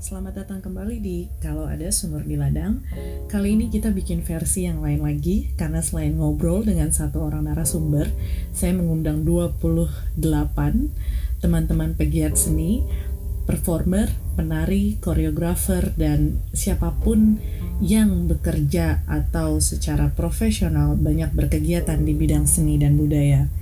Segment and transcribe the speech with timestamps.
[0.00, 2.80] Selamat datang kembali di Kalau Ada Sumur di Ladang.
[3.28, 8.08] Kali ini kita bikin versi yang lain lagi karena selain ngobrol dengan satu orang narasumber,
[8.48, 10.16] saya mengundang 28
[11.44, 12.80] teman-teman pegiat seni,
[13.44, 14.08] performer,
[14.40, 17.36] penari, koreografer, dan siapa pun
[17.84, 23.52] yang bekerja atau secara profesional banyak berkegiatan di bidang seni dan budaya.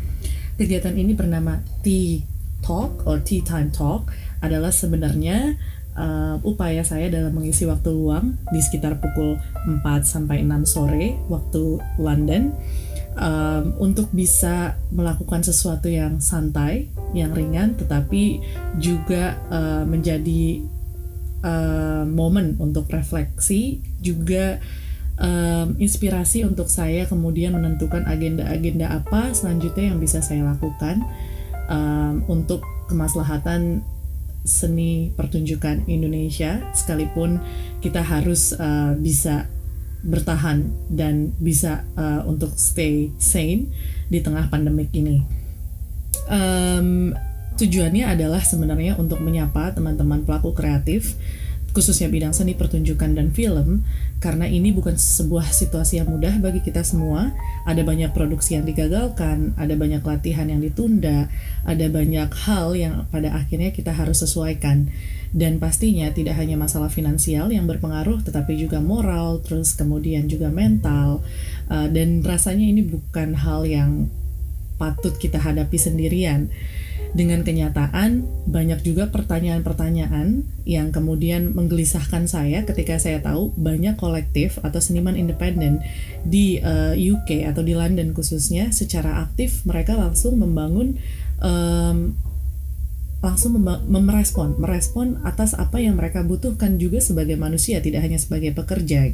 [0.55, 2.23] Kegiatan ini bernama Tea
[2.63, 4.07] Talk atau Tea Time Talk
[4.39, 5.59] adalah sebenarnya
[5.99, 11.83] uh, upaya saya dalam mengisi waktu luang di sekitar pukul 4 sampai 6 sore waktu
[11.99, 12.55] London
[13.19, 18.41] um, untuk bisa melakukan sesuatu yang santai, yang ringan tetapi
[18.79, 20.63] juga uh, menjadi
[21.43, 24.63] uh, momen untuk refleksi juga
[25.19, 31.03] um, inspirasi untuk saya kemudian menentukan agenda-agenda apa selanjutnya yang bisa saya lakukan
[31.67, 33.85] um, untuk kemaslahatan
[34.47, 37.39] seni pertunjukan Indonesia sekalipun
[37.85, 39.47] kita harus uh, bisa
[40.03, 43.71] bertahan dan bisa uh, untuk stay sane
[44.07, 45.21] di tengah pandemik ini.
[46.31, 47.13] Um,
[47.59, 51.19] tujuannya adalah sebenarnya untuk menyapa teman-teman pelaku kreatif
[51.75, 53.85] khususnya bidang seni pertunjukan dan film
[54.19, 57.31] karena ini bukan sebuah situasi yang mudah bagi kita semua.
[57.63, 61.31] Ada banyak produksi yang digagalkan ada banyak latihan yang ditunda
[61.63, 64.91] ada banyak hal yang pada akhirnya kita harus sesuaikan.
[65.29, 71.23] Dan pastinya tidak hanya masalah finansial yang berpengaruh tetapi juga moral terus kemudian juga mental.
[71.71, 74.11] Uh, dan rasanya ini bukan hal yang
[74.79, 76.51] patut kita hadapi sendirian
[77.17, 84.77] dengan kenyataan banyak juga pertanyaan-pertanyaan yang kemudian menggelisahkan saya ketika saya tahu banyak kolektif atau
[84.81, 85.81] seniman independen
[86.25, 91.01] di uh, eh, UK atau di London khususnya secara aktif mereka langsung membangun
[91.41, 92.13] um,
[93.19, 98.55] langsung mem merespon merespon atas apa yang mereka butuhkan juga sebagai manusia tidak hanya sebagai
[98.55, 99.11] pekerja.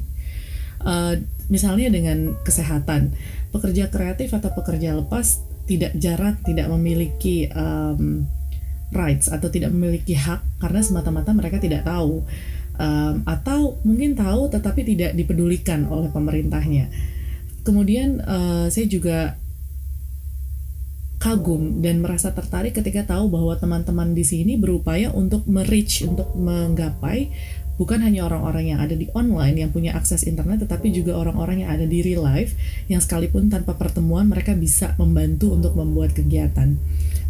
[0.85, 1.17] Uh,
[1.49, 3.17] misalnya dengan kesehatan
[3.49, 8.29] pekerja kreatif atau pekerja lepas tidak jarak tidak memiliki um,
[8.95, 12.23] rights atau tidak memiliki hak karena semata-mata mereka tidak tahu
[12.79, 16.89] um, atau mungkin tahu tetapi tidak dipedulikan oleh pemerintahnya.
[17.65, 19.41] Kemudian uh, saya juga
[21.17, 27.33] kagum dan merasa tertarik ketika tahu bahwa teman-teman di sini berupaya untuk merich untuk menggapai
[27.75, 31.71] bukan hanya orang-orang yang ada di online yang punya akses internet tetapi juga orang-orang yang
[31.75, 32.55] ada di real life
[32.87, 36.79] yang sekalipun tanpa pertemuan mereka bisa membantu untuk membuat kegiatan.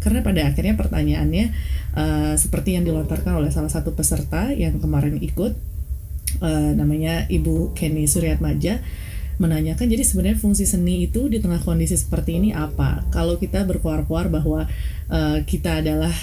[0.05, 1.45] Karena pada akhirnya pertanyaannya
[1.97, 5.57] uh, seperti yang dilontarkan oleh salah satu peserta yang kemarin ikut
[6.45, 8.85] uh, namanya Ibu Kenny Suryatmaja
[9.35, 13.03] menanyakan jadi sebenarnya fungsi seni itu di tengah kondisi seperti ini apa?
[13.11, 14.69] Kalau kita berkuar-kuar bahwa
[15.11, 16.13] uh, kita adalah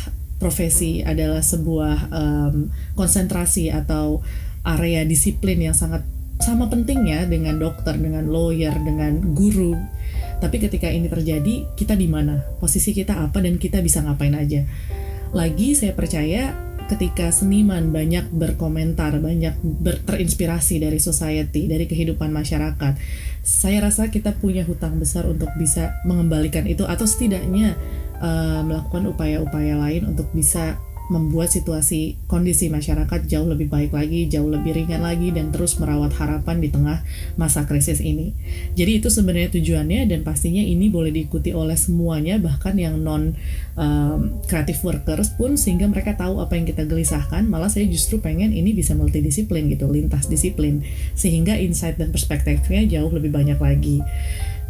[0.42, 2.66] profesi adalah sebuah um,
[2.98, 4.18] konsentrasi atau
[4.66, 6.02] area disiplin yang sangat
[6.42, 9.78] sama pentingnya dengan dokter, dengan lawyer, dengan guru.
[10.42, 12.42] Tapi ketika ini terjadi, kita di mana?
[12.58, 14.66] Posisi kita apa dan kita bisa ngapain aja?
[15.30, 16.50] Lagi saya percaya
[16.90, 22.98] ketika seniman banyak berkomentar, banyak ber terinspirasi dari society, dari kehidupan masyarakat,
[23.40, 27.78] saya rasa kita punya hutang besar untuk bisa mengembalikan itu atau setidaknya
[28.22, 30.78] uh, melakukan upaya-upaya lain untuk bisa
[31.10, 36.16] membuat situasi kondisi masyarakat jauh lebih baik lagi, jauh lebih ringan lagi dan terus merawat
[36.16, 37.04] harapan di tengah
[37.36, 38.32] masa krisis ini.
[38.78, 43.36] Jadi itu sebenarnya tujuannya dan pastinya ini boleh diikuti oleh semuanya bahkan yang non
[43.76, 47.44] um, creative workers pun sehingga mereka tahu apa yang kita gelisahkan.
[47.44, 50.80] Malah saya justru pengen ini bisa multidisiplin gitu, lintas disiplin
[51.12, 54.00] sehingga insight dan perspektifnya jauh lebih banyak lagi.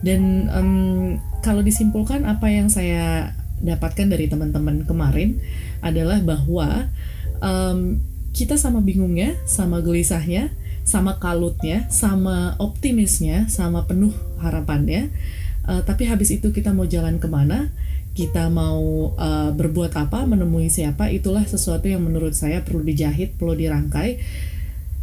[0.03, 3.31] Dan um, kalau disimpulkan apa yang saya
[3.63, 5.39] dapatkan dari teman-teman kemarin
[5.81, 6.91] adalah bahwa
[7.39, 8.03] um,
[8.35, 10.51] kita sama bingungnya, sama gelisahnya,
[10.83, 14.13] sama kalutnya, sama optimisnya, sama penuh
[14.43, 15.15] harapannya.
[15.63, 17.71] Uh, tapi habis itu kita mau jalan ke mana,
[18.19, 23.55] kita mau uh, berbuat apa, menemui siapa, itulah sesuatu yang menurut saya perlu dijahit, perlu
[23.55, 24.19] dirangkai.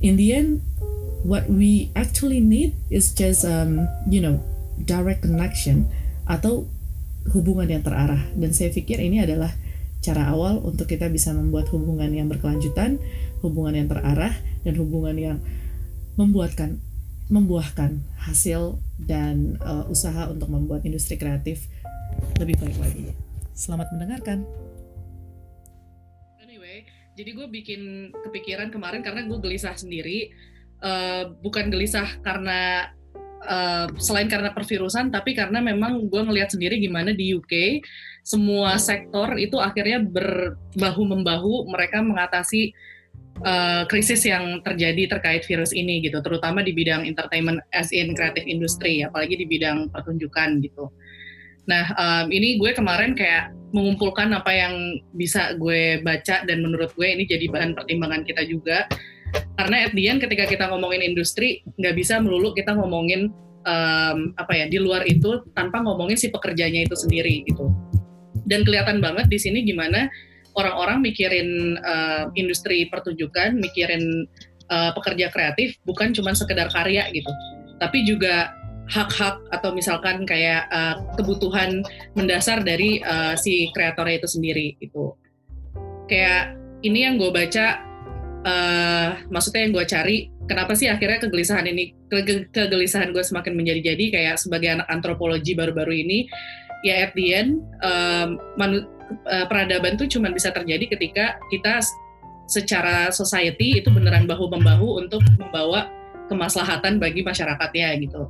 [0.04, 0.60] In the end,
[1.24, 4.40] what we actually need is just um, you know
[4.80, 5.88] direct connection
[6.24, 6.68] atau
[7.32, 9.54] hubungan yang terarah dan saya pikir ini adalah
[10.00, 12.98] cara awal untuk kita bisa membuat hubungan yang berkelanjutan,
[13.44, 14.32] hubungan yang terarah
[14.64, 15.38] dan hubungan yang
[16.16, 16.80] membuatkan
[17.30, 21.70] membuahkan hasil dan uh, usaha untuk membuat industri kreatif
[22.42, 23.06] lebih baik lagi.
[23.54, 24.42] Selamat mendengarkan.
[26.42, 27.82] Anyway, jadi gue bikin
[28.26, 30.34] kepikiran kemarin karena gue gelisah sendiri,
[30.82, 32.90] uh, bukan gelisah karena
[33.46, 37.84] uh, selain karena pervirusan tapi karena memang gue ngelihat sendiri gimana di UK
[38.24, 42.76] semua sektor itu akhirnya berbahu membahu mereka mengatasi
[43.44, 48.48] uh, krisis yang terjadi terkait virus ini gitu, terutama di bidang entertainment as in creative
[48.48, 50.92] industry, apalagi di bidang pertunjukan gitu.
[51.70, 54.74] Nah, um, ini gue kemarin kayak mengumpulkan apa yang
[55.14, 58.90] bisa gue baca dan menurut gue ini jadi bahan pertimbangan kita juga.
[59.60, 63.30] Karena at the end ketika kita ngomongin industri, nggak bisa melulu kita ngomongin
[63.68, 67.68] um, apa ya di luar itu tanpa ngomongin si pekerjanya itu sendiri gitu.
[68.48, 70.08] Dan kelihatan banget di sini gimana
[70.58, 74.26] orang-orang mikirin uh, industri pertunjukan, mikirin
[74.72, 77.30] uh, pekerja kreatif bukan cuma sekedar karya gitu,
[77.78, 78.56] tapi juga
[78.90, 81.86] hak-hak atau misalkan kayak uh, kebutuhan
[82.18, 85.14] mendasar dari uh, si kreatornya itu sendiri itu
[86.10, 87.86] kayak ini yang gue baca
[88.44, 94.06] uh, maksudnya yang gue cari kenapa sih akhirnya kegelisahan ini ke kegelisahan gue semakin menjadi-jadi
[94.14, 96.28] kayak sebagai anak antropologi baru-baru ini
[96.84, 101.84] ya at the end um, uh, peradaban tuh cuma bisa terjadi ketika kita
[102.50, 105.92] secara society itu beneran bahu membahu untuk membawa
[106.30, 108.30] kemaslahatan bagi masyarakatnya gitu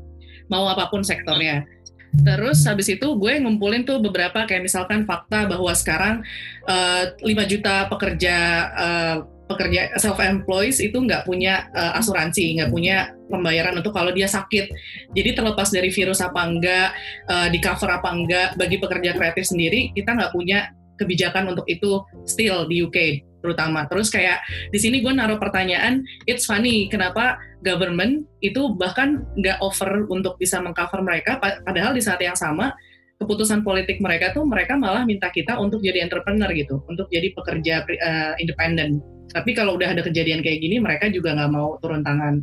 [0.50, 1.63] mau apa pun sektornya.
[2.09, 6.25] Terus habis itu gue ngumpulin tuh beberapa kayak misalkan fakta bahwa sekarang
[6.65, 8.35] uh, eh, 5 juta pekerja
[8.73, 9.17] uh,
[9.50, 14.69] pekerja self employed itu nggak punya uh, asuransi, nggak punya pembayaran untuk kalau dia sakit.
[15.18, 16.94] Jadi terlepas dari virus apa enggak,
[17.25, 20.69] uh, di cover apa enggak, bagi pekerja kreatif sendiri kita nggak punya
[21.01, 23.88] kebijakan untuk itu still di UK terutama.
[23.88, 30.06] Terus kayak di sini gue naruh pertanyaan, it's funny kenapa government itu bahkan nggak offer
[30.12, 32.75] untuk bisa mengcover mereka, padahal di saat yang sama
[33.19, 37.84] keputusan politik mereka tuh mereka malah minta kita untuk jadi entrepreneur gitu, untuk jadi pekerja
[37.84, 39.00] uh, independen.
[39.30, 42.42] Tapi kalau udah ada kejadian kayak gini, mereka juga nggak mau turun tangan.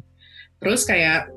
[0.63, 1.29] Terus kayak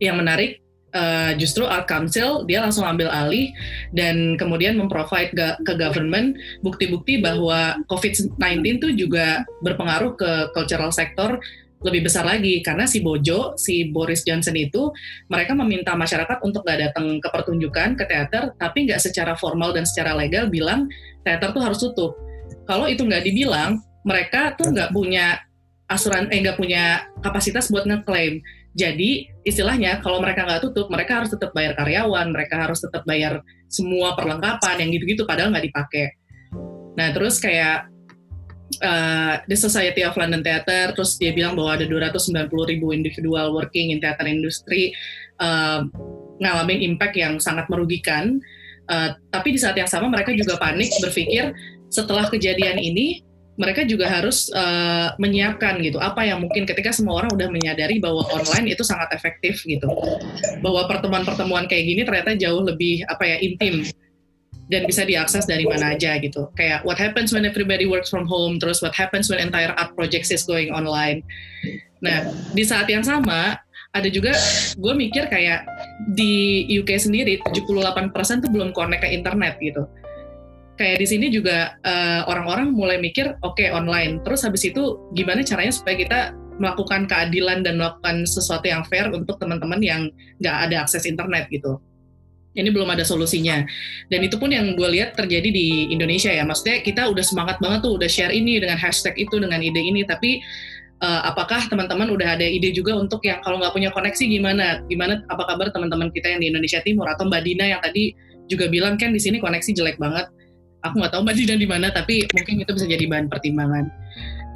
[0.00, 0.60] yang menarik
[0.96, 3.52] uh, justru Art Council dia langsung ambil alih
[3.92, 8.36] dan kemudian memprovide ke government bukti-bukti bahwa COVID-19
[8.80, 11.40] itu juga berpengaruh ke cultural sector
[11.84, 14.88] lebih besar lagi karena si Bojo, si Boris Johnson itu
[15.28, 19.84] mereka meminta masyarakat untuk nggak datang ke pertunjukan, ke teater, tapi nggak secara formal dan
[19.84, 20.88] secara legal bilang
[21.20, 22.16] teater tuh harus tutup.
[22.64, 25.42] Kalau itu nggak dibilang, mereka tuh nggak punya
[25.90, 28.38] asuran, eh nggak punya kapasitas buat ngeklaim.
[28.76, 33.42] Jadi istilahnya kalau mereka nggak tutup, mereka harus tetap bayar karyawan, mereka harus tetap bayar
[33.66, 36.06] semua perlengkapan yang gitu-gitu, padahal nggak dipakai.
[36.94, 37.90] Nah terus kayak
[38.84, 43.90] uh, The Society of London Theatre, terus dia bilang bahwa ada 290 ribu individual working
[43.90, 44.94] in theater industry
[45.42, 45.82] uh,
[46.38, 48.38] ngalamin impact yang sangat merugikan.
[48.86, 51.50] Uh, tapi di saat yang sama mereka juga panik berpikir
[51.90, 53.25] setelah kejadian ini
[53.56, 58.24] mereka juga harus uh, menyiapkan gitu apa yang mungkin ketika semua orang udah menyadari bahwa
[58.28, 59.88] online itu sangat efektif gitu.
[60.60, 63.88] Bahwa pertemuan-pertemuan kayak gini ternyata jauh lebih apa ya intim
[64.68, 66.52] dan bisa diakses dari mana aja gitu.
[66.52, 70.28] Kayak what happens when everybody works from home terus what happens when entire art projects
[70.28, 71.24] is going online.
[72.04, 73.56] Nah di saat yang sama
[73.96, 74.36] ada juga
[74.76, 75.64] gue mikir kayak
[76.12, 78.12] di UK sendiri 78%
[78.44, 79.88] tuh belum connect ke internet gitu
[80.76, 84.20] kayak di sini juga eh, orang-orang mulai mikir oke okay, online.
[84.22, 86.20] Terus habis itu gimana caranya supaya kita
[86.56, 90.08] melakukan keadilan dan melakukan sesuatu yang fair untuk teman-teman yang
[90.40, 91.80] nggak ada akses internet gitu.
[92.56, 93.60] Ini belum ada solusinya.
[94.08, 96.40] Dan itu pun yang gue lihat terjadi di Indonesia ya.
[96.40, 100.08] Maksudnya kita udah semangat banget tuh udah share ini dengan hashtag itu dengan ide ini.
[100.08, 100.40] Tapi
[101.04, 104.80] uh, apakah teman-teman udah ada ide juga untuk yang kalau nggak punya koneksi gimana?
[104.88, 107.04] Gimana apa kabar teman-teman kita yang di Indonesia Timur?
[107.12, 108.16] Atau Mbak Dina yang tadi
[108.48, 110.32] juga bilang kan di sini koneksi jelek banget
[110.84, 113.86] aku nggak tahu mbak Dina di mana tapi mungkin itu bisa jadi bahan pertimbangan.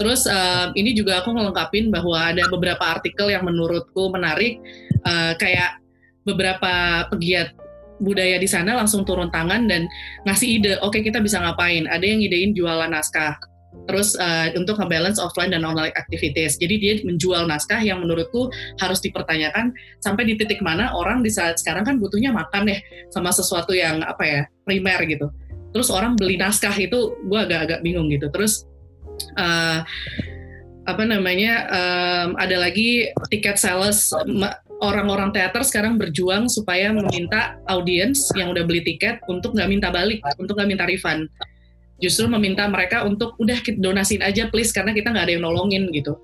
[0.00, 4.56] Terus uh, ini juga aku ngelengkapin bahwa ada beberapa artikel yang menurutku menarik
[5.04, 5.76] uh, kayak
[6.24, 7.52] beberapa pegiat
[8.00, 9.84] budaya di sana langsung turun tangan dan
[10.24, 11.84] ngasih ide oke okay, kita bisa ngapain?
[11.84, 13.36] Ada yang idein jualan naskah.
[13.86, 16.58] Terus uh, untuk nge-balance offline dan online activities.
[16.58, 18.48] Jadi dia menjual naskah yang menurutku
[18.80, 22.80] harus dipertanyakan sampai di titik mana orang di saat sekarang kan butuhnya makan deh
[23.12, 25.28] sama sesuatu yang apa ya primer gitu
[25.70, 28.30] terus orang beli naskah itu gue agak-agak bingung gitu.
[28.30, 28.66] Terus
[29.38, 29.82] uh,
[30.88, 34.10] apa namanya um, ada lagi tiket sales
[34.80, 40.24] orang-orang teater sekarang berjuang supaya meminta audiens yang udah beli tiket untuk nggak minta balik
[40.40, 41.30] untuk nggak minta refund.
[42.00, 46.16] Justru meminta mereka untuk udah donasin aja please karena kita nggak ada yang nolongin gitu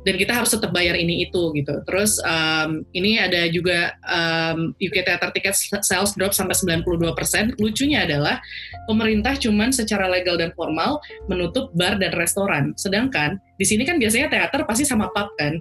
[0.00, 1.84] dan kita harus tetap bayar ini itu gitu.
[1.84, 7.60] Terus um, ini ada juga um, UK Theater Ticket Sales drop sampai 92%.
[7.60, 8.40] Lucunya adalah
[8.88, 12.72] pemerintah cuman secara legal dan formal menutup bar dan restoran.
[12.80, 15.60] Sedangkan di sini kan biasanya teater pasti sama pub kan.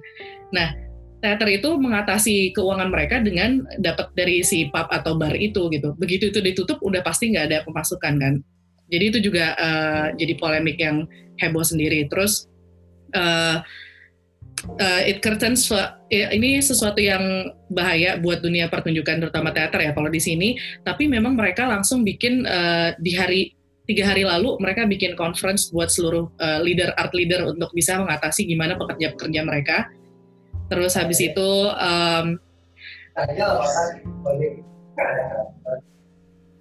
[0.56, 0.72] Nah,
[1.20, 6.00] teater itu mengatasi keuangan mereka dengan dapat dari si pub atau bar itu gitu.
[6.00, 8.34] Begitu itu ditutup udah pasti nggak ada pemasukan kan.
[8.90, 11.06] Jadi itu juga uh, jadi polemik yang
[11.44, 12.08] heboh sendiri.
[12.10, 12.50] Terus
[13.14, 13.62] uh,
[14.66, 15.70] uh, it curtains
[16.12, 20.56] ya, ini sesuatu yang bahaya buat dunia pertunjukan terutama teater ya kalau di sini.
[20.84, 23.42] Tapi memang mereka langsung bikin uh, di hari
[23.90, 28.46] tiga hari lalu mereka bikin conference buat seluruh uh, leader art leader untuk bisa mengatasi
[28.46, 29.90] gimana pekerja-pekerja mereka.
[30.70, 32.38] Terus habis itu um,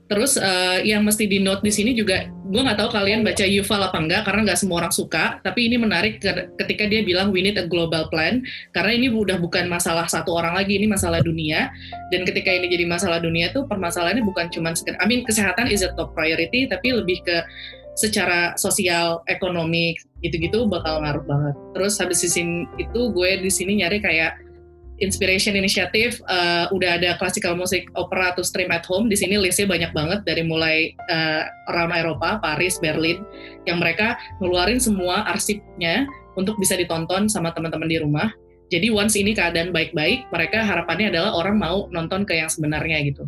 [0.09, 3.93] Terus uh, yang mesti di note di sini juga, gue nggak tahu kalian baca Yuval
[3.93, 5.37] apa enggak, karena nggak semua orang suka.
[5.45, 6.25] Tapi ini menarik
[6.57, 8.41] ketika dia bilang we need a global plan,
[8.73, 11.69] karena ini udah bukan masalah satu orang lagi, ini masalah dunia.
[12.09, 15.85] Dan ketika ini jadi masalah dunia tuh permasalahannya bukan cuma sekedar, I mean kesehatan is
[15.85, 17.45] a top priority, tapi lebih ke
[17.99, 21.55] secara sosial, ekonomi gitu-gitu bakal ngaruh banget.
[21.75, 24.39] Terus habis di sini itu gue di sini nyari kayak
[24.99, 29.07] Inspiration Initiative uh, udah ada classical music opera to stream at home.
[29.07, 33.23] Di sini listnya banyak banget dari mulai uh, around Eropa, Paris, Berlin,
[33.67, 38.31] yang mereka ngeluarin semua arsipnya untuk bisa ditonton sama teman-teman di rumah.
[38.69, 43.25] Jadi once ini keadaan baik-baik, mereka harapannya adalah orang mau nonton ke yang sebenarnya gitu.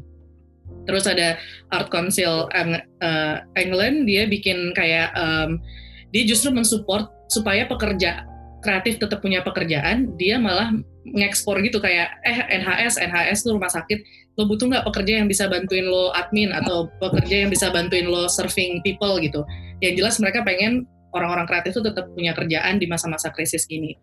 [0.84, 1.40] Terus ada
[1.72, 5.62] Art Council uh, England, dia bikin kayak um,
[6.10, 8.26] dia justru mensupport supaya pekerja
[8.60, 10.72] kreatif tetap punya pekerjaan, dia malah
[11.04, 14.04] ngekspor gitu kayak eh NHS NHS tuh rumah sakit
[14.36, 18.28] lo butuh nggak pekerja yang bisa bantuin lo admin atau pekerja yang bisa bantuin lo
[18.28, 19.44] serving people gitu?
[19.84, 23.96] Yang jelas mereka pengen orang-orang kreatif tuh tetap punya kerjaan di masa-masa krisis gini.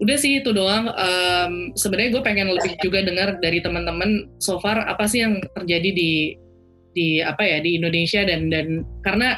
[0.00, 4.80] Udah sih itu doang um, sebenarnya gue pengen lebih juga dengar dari teman-teman so far
[4.88, 6.12] apa sih yang terjadi di
[6.96, 9.36] di apa ya di Indonesia dan dan karena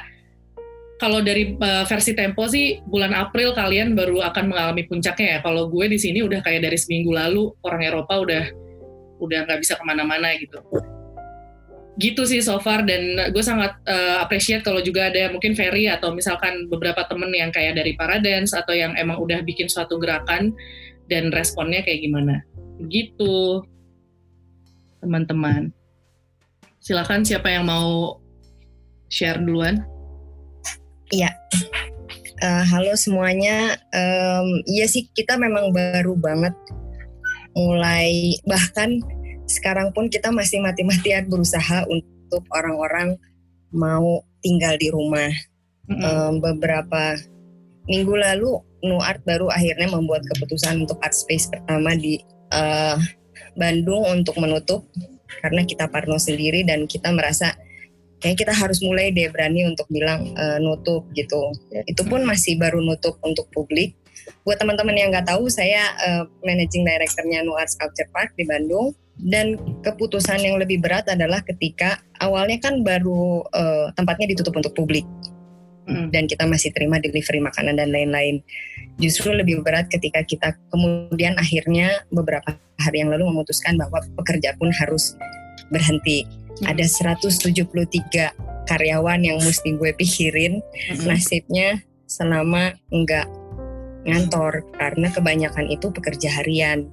[1.03, 5.39] kalau dari uh, versi Tempo sih bulan April kalian baru akan mengalami puncaknya ya.
[5.43, 8.45] Kalau gue di sini udah kayak dari seminggu lalu orang Eropa udah
[9.19, 10.63] udah nggak bisa ke mana-mana gitu.
[11.99, 16.15] Gitu sih so far dan gue sangat uh, appreciate kalau juga ada mungkin Ferry atau
[16.15, 20.55] misalkan beberapa temen yang kayak dari Paradance atau yang emang udah bikin suatu gerakan
[21.11, 22.47] dan responnya kayak gimana.
[22.87, 23.67] Gitu
[25.03, 25.75] teman-teman.
[26.79, 28.23] Silakan siapa yang mau
[29.11, 29.92] share duluan.
[31.13, 31.29] Iya.
[32.41, 33.77] Uh, halo semuanya.
[33.93, 36.57] Um, iya sih kita memang baru banget
[37.53, 38.97] mulai bahkan
[39.45, 43.21] sekarang pun kita masih mati-matian berusaha untuk orang-orang
[43.77, 45.29] mau tinggal di rumah.
[45.93, 46.01] Mm-hmm.
[46.01, 47.21] Um, beberapa
[47.85, 52.19] minggu lalu Nuart baru akhirnya membuat keputusan untuk art space pertama di
[52.57, 52.97] uh,
[53.55, 54.89] Bandung untuk menutup
[55.45, 57.53] karena kita parno sendiri dan kita merasa
[58.23, 61.51] kayak kita harus mulai deh berani untuk bilang uh, nutup gitu.
[61.85, 63.99] Itu pun masih baru nutup untuk publik.
[64.47, 68.95] Buat teman-teman yang nggak tahu, saya uh, managing directornya Nu Art Sculpture Park di Bandung.
[69.13, 75.05] Dan keputusan yang lebih berat adalah ketika awalnya kan baru uh, tempatnya ditutup untuk publik.
[75.83, 78.39] Dan kita masih terima delivery makanan dan lain-lain.
[79.03, 84.71] Justru lebih berat ketika kita kemudian akhirnya beberapa hari yang lalu memutuskan bahwa pekerja pun
[84.71, 85.19] harus
[85.75, 86.23] berhenti
[86.61, 86.67] hmm.
[86.69, 91.07] ada 173 karyawan yang mesti gue pikirin hmm.
[91.09, 93.27] nasibnya selama enggak
[94.03, 96.91] ngantor karena kebanyakan itu pekerja harian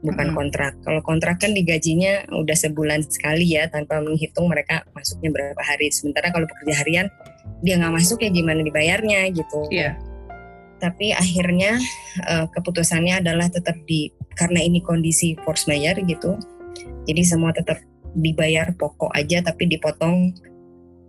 [0.00, 0.36] bukan hmm.
[0.36, 0.72] kontrak.
[0.84, 5.92] Kalau kontrak kan digajinya udah sebulan sekali ya tanpa menghitung mereka masuknya berapa hari.
[5.92, 7.06] Sementara kalau pekerja harian
[7.60, 9.68] dia nggak masuk ya gimana dibayarnya gitu.
[9.68, 9.80] Iya.
[9.80, 9.94] Yeah.
[10.80, 11.76] Tapi akhirnya
[12.24, 16.40] uh, keputusannya adalah tetap di karena ini kondisi force majeure gitu.
[17.04, 17.76] Jadi semua tetap
[18.14, 20.34] dibayar pokok aja tapi dipotong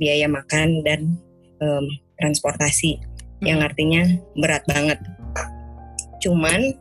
[0.01, 1.17] biaya makan dan
[1.62, 1.86] um,
[2.17, 3.46] transportasi hmm.
[3.46, 4.05] yang artinya
[4.38, 4.98] berat banget.
[6.22, 6.77] Cuman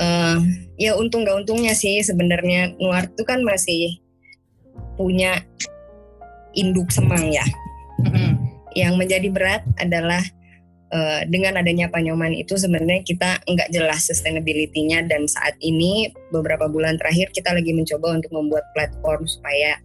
[0.00, 0.40] uh,
[0.76, 4.00] ya untung gak untungnya sih sebenarnya Nuar itu kan masih
[4.96, 5.44] punya
[6.56, 7.44] induk semang ya.
[8.04, 8.36] Hmm.
[8.76, 10.22] Yang menjadi berat adalah
[10.92, 16.96] uh, dengan adanya Panyoman itu sebenarnya kita nggak jelas sustainability-nya dan saat ini beberapa bulan
[16.96, 19.80] terakhir kita lagi mencoba untuk membuat platform supaya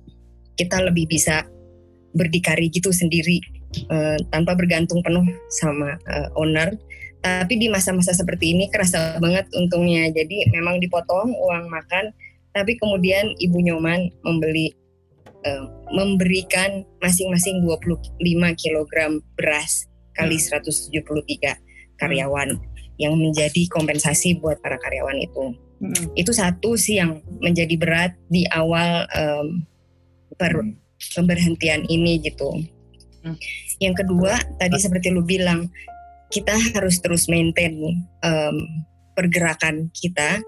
[0.55, 1.43] kita lebih bisa
[2.13, 3.41] berdikari gitu sendiri
[3.89, 6.74] uh, tanpa bergantung penuh sama uh, owner.
[7.24, 10.12] Tapi di masa-masa seperti ini kerasa banget untungnya.
[10.12, 12.12] Jadi memang dipotong uang makan,
[12.51, 14.75] tapi kemudian Ibu Nyoman membeli
[15.48, 18.19] uh, memberikan masing-masing 25
[18.60, 21.60] kg beras kali 173 hmm.
[22.00, 22.50] karyawan
[23.01, 25.43] yang menjadi kompensasi buat para karyawan itu.
[25.82, 26.05] Hmm.
[26.13, 29.65] Itu satu sih yang menjadi berat di awal um,
[30.38, 30.77] per, hmm.
[31.17, 32.53] pemberhentian ini gitu.
[33.25, 33.38] Hmm.
[33.82, 35.67] Yang kedua tadi seperti lu bilang
[36.34, 37.77] kita harus terus maintain
[38.25, 38.58] um,
[39.13, 40.41] pergerakan kita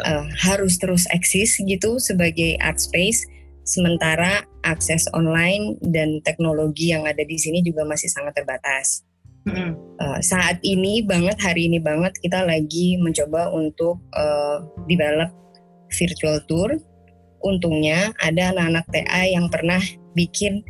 [0.00, 3.28] uh, harus terus eksis gitu sebagai art space
[3.64, 9.04] Sementara akses online dan teknologi yang ada di sini juga masih sangat terbatas.
[9.44, 9.70] Mm-hmm.
[10.00, 15.30] Uh, saat ini banget, hari ini banget kita lagi mencoba untuk uh, develop
[15.92, 16.80] virtual tour.
[17.44, 19.80] Untungnya ada anak-anak TA yang pernah
[20.16, 20.64] bikin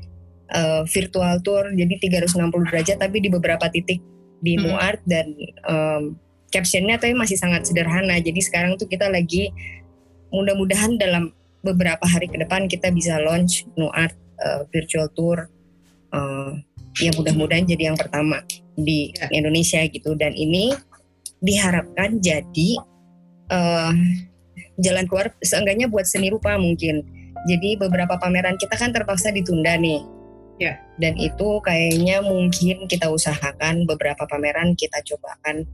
[0.51, 4.03] uh, virtual tour jadi 360 derajat tapi di beberapa titik
[4.43, 4.67] di mm-hmm.
[4.67, 5.27] Muart dan
[5.71, 6.03] um,
[6.51, 8.19] captionnya tapi masih sangat sederhana.
[8.19, 9.55] Jadi sekarang tuh kita lagi
[10.35, 11.31] mudah-mudahan dalam
[11.65, 15.49] beberapa hari ke depan kita bisa launch Nuart uh, virtual tour
[16.13, 16.53] uh,
[17.01, 18.45] yang mudah-mudahan jadi yang pertama
[18.79, 19.33] di ya.
[19.35, 20.15] Indonesia gitu.
[20.15, 20.77] Dan ini
[21.41, 22.79] diharapkan jadi
[23.51, 23.95] uh,
[24.79, 27.03] jalan keluar seenggaknya buat seni rupa mungkin.
[27.45, 30.01] Jadi beberapa pameran kita kan terpaksa ditunda nih.
[30.63, 30.79] Ya.
[31.03, 35.67] Dan itu kayaknya mungkin kita usahakan beberapa pameran kita cobakan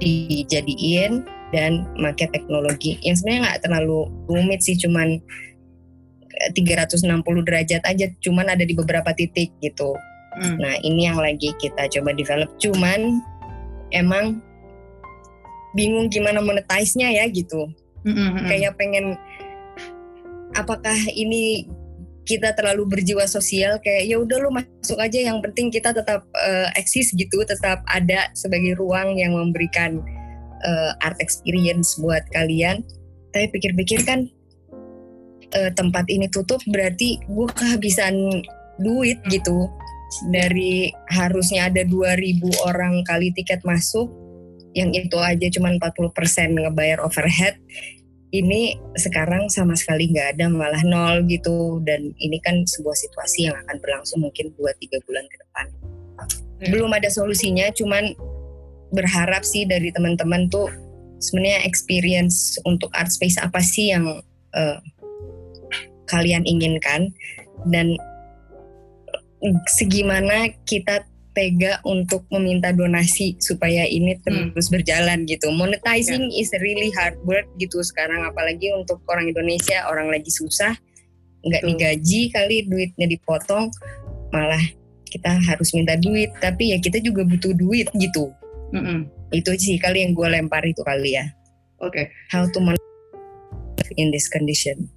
[0.00, 1.24] dijadiin
[1.54, 5.22] dan pakai teknologi yang sebenarnya nggak terlalu rumit sih cuman
[6.52, 9.96] 360 eh, derajat aja cuman ada di beberapa titik gitu
[10.36, 10.56] hmm.
[10.60, 13.22] nah ini yang lagi kita coba develop cuman
[13.94, 14.42] emang
[15.76, 17.68] bingung gimana monetize-nya ya gitu
[18.04, 18.46] hmm, hmm, hmm.
[18.48, 19.16] kayak pengen
[20.56, 21.68] apakah ini
[22.26, 26.68] kita terlalu berjiwa sosial kayak ya udah lu masuk aja yang penting kita tetap uh,
[26.74, 30.02] eksis gitu tetap ada sebagai ruang yang memberikan
[30.66, 32.82] uh, art experience buat kalian.
[33.30, 34.26] Tapi pikir-pikir kan
[35.54, 38.42] uh, tempat ini tutup berarti gue kehabisan
[38.82, 39.70] duit gitu.
[40.30, 44.10] Dari harusnya ada 2000 orang kali tiket masuk
[44.76, 46.12] yang itu aja cuma 40%
[46.52, 47.56] ngebayar overhead
[48.42, 51.80] ini sekarang sama sekali nggak ada malah nol gitu.
[51.84, 55.68] Dan ini kan sebuah situasi yang akan berlangsung mungkin 2-3 bulan ke depan.
[56.56, 56.72] Hmm.
[56.72, 58.16] belum ada solusinya cuman
[58.88, 60.72] berharap sih dari teman-teman tuh
[61.20, 64.24] sebenarnya experience untuk art space apa sih yang
[64.56, 64.78] uh,
[66.08, 67.12] kalian inginkan.
[67.66, 67.98] Dan
[69.66, 71.02] segimana kita
[71.36, 74.56] tega untuk meminta donasi supaya ini hmm.
[74.56, 74.74] terus hmm.
[74.80, 75.52] berjalan gitu.
[75.52, 76.40] Monetizing yeah.
[76.40, 80.72] is really hard work gitu sekarang apalagi untuk orang Indonesia orang lagi susah
[81.46, 83.70] nggak digaji kali duitnya dipotong
[84.34, 84.62] malah
[85.06, 88.34] kita harus minta duit tapi ya kita juga butuh duit gitu
[88.74, 88.98] mm -mm.
[89.30, 91.30] itu sih kali yang gue lempar itu kali ya
[91.78, 92.10] oke okay.
[92.34, 92.82] how to manage
[93.94, 94.90] in this condition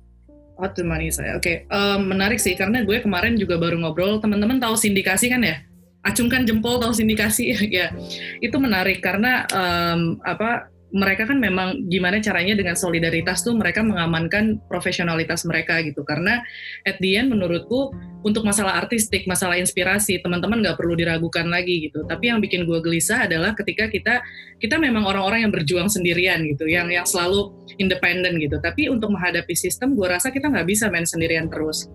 [0.58, 0.82] how to
[1.13, 1.70] saya oke okay.
[1.70, 5.62] um, menarik sih karena gue kemarin juga baru ngobrol teman-teman tahu sindikasi kan ya
[6.04, 7.92] acungkan jempol tahu sindikasi ya
[8.40, 14.58] itu menarik karena um, apa mereka kan memang gimana caranya dengan solidaritas tuh mereka mengamankan
[14.66, 16.02] profesionalitas mereka gitu.
[16.02, 16.42] Karena
[16.82, 17.94] at the end menurutku
[18.26, 22.10] untuk masalah artistik masalah inspirasi teman-teman nggak perlu diragukan lagi gitu.
[22.10, 24.26] Tapi yang bikin gue gelisah adalah ketika kita
[24.58, 28.58] kita memang orang-orang yang berjuang sendirian gitu yang yang selalu independen gitu.
[28.58, 31.86] Tapi untuk menghadapi sistem gue rasa kita nggak bisa main sendirian terus.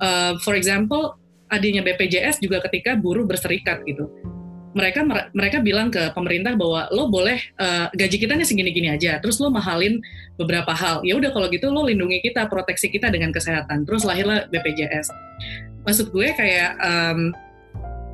[0.00, 1.19] Uh, for example
[1.50, 4.08] adanya BPJS juga ketika buruh berserikat gitu
[4.70, 5.02] mereka
[5.34, 9.50] mereka bilang ke pemerintah bahwa lo boleh uh, gaji kita nih segini-gini aja, terus lo
[9.50, 9.98] mahalin
[10.38, 11.02] beberapa hal.
[11.02, 13.82] Ya udah kalau gitu lo lindungi kita, proteksi kita dengan kesehatan.
[13.82, 15.10] Terus lahirlah BPJS.
[15.82, 17.34] Maksud gue kayak um,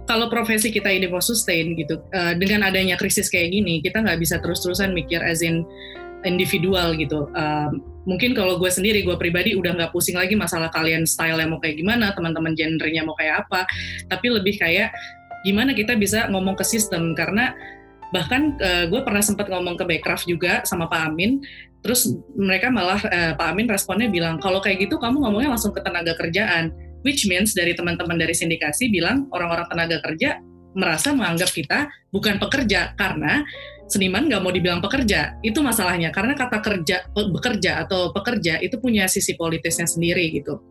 [0.08, 4.16] kalau profesi kita ini mau sustain gitu, uh, dengan adanya krisis kayak gini, kita nggak
[4.16, 5.44] bisa terus-terusan mikir as
[6.24, 7.28] individual gitu.
[7.34, 11.52] Um, mungkin kalau gue sendiri, gue pribadi udah nggak pusing lagi masalah kalian style yang
[11.52, 13.66] mau kayak gimana, teman-teman genrenya mau kayak apa,
[14.06, 14.94] tapi lebih kayak
[15.42, 17.12] gimana kita bisa ngomong ke sistem.
[17.12, 17.52] Karena
[18.14, 21.42] bahkan uh, gue pernah sempat ngomong ke Backcraft juga sama Pak Amin.
[21.82, 25.82] Terus mereka malah uh, Pak Amin responnya bilang kalau kayak gitu kamu ngomongnya langsung ke
[25.82, 26.70] tenaga kerjaan.
[27.06, 30.42] Which means dari teman-teman dari sindikasi bilang orang-orang tenaga kerja
[30.74, 32.98] merasa menganggap kita bukan pekerja.
[32.98, 33.46] Karena
[33.86, 36.10] seniman nggak mau dibilang pekerja itu masalahnya.
[36.10, 40.62] Karena kata kerja bekerja atau pekerja itu punya sisi politisnya sendiri gitu.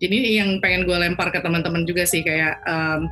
[0.00, 3.04] Jadi yang pengen gue lempar ke teman-teman juga sih kayak um,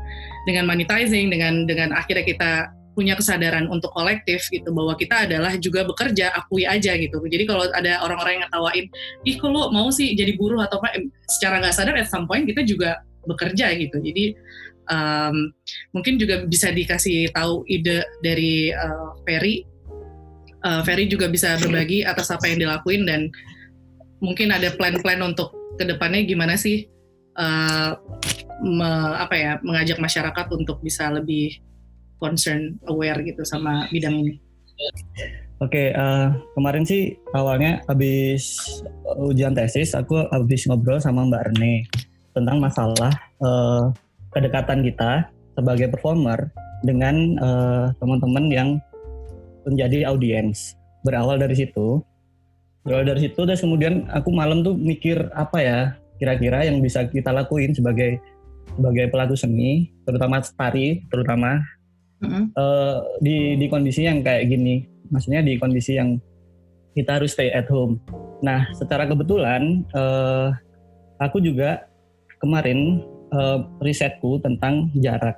[0.49, 2.51] dengan monetizing, dengan dengan akhirnya kita
[2.99, 7.23] punya kesadaran untuk kolektif gitu bahwa kita adalah juga bekerja akui aja gitu.
[7.23, 8.87] Jadi kalau ada orang-orang yang ngetawain
[9.23, 10.99] ih kalau mau sih jadi buruh atau apa?
[11.31, 12.99] Secara nggak sadar at some point kita juga
[13.29, 14.03] bekerja gitu.
[14.03, 14.35] Jadi
[14.89, 15.53] um,
[15.95, 19.65] mungkin juga bisa dikasih tahu ide dari uh, Ferry
[20.65, 23.31] uh, Ferry juga bisa berbagi atas apa yang dilakuin dan
[24.19, 26.91] mungkin ada plan-plan untuk ke depannya gimana sih
[27.39, 27.95] uh,
[28.65, 31.55] me, apa ya mengajak masyarakat untuk bisa lebih
[32.19, 34.35] concern aware gitu sama bidang ini.
[35.59, 38.59] Oke, okay, uh, kemarin sih awalnya habis
[39.19, 41.87] ujian tesis aku habis ngobrol sama Mbak Rene
[42.31, 43.11] tentang masalah
[43.43, 43.91] uh,
[44.35, 46.51] kedekatan kita sebagai performer
[46.87, 47.35] dengan
[47.99, 48.69] teman-teman uh, yang
[49.67, 50.79] menjadi audiens.
[51.03, 52.03] Berawal dari situ,
[52.87, 55.79] berawal dari situ terus kemudian aku malam tuh mikir apa ya
[56.19, 58.19] kira-kira yang bisa kita lakuin sebagai
[58.75, 61.63] sebagai pelaku seni terutama tari terutama
[62.19, 62.45] Mm-hmm.
[62.59, 66.19] uh, di di kondisi yang kayak gini, maksudnya di kondisi yang
[66.99, 68.03] kita harus stay at home.
[68.43, 70.51] Nah, secara kebetulan uh,
[71.23, 71.87] aku juga
[72.43, 75.37] kemarin uh, risetku tentang jarak,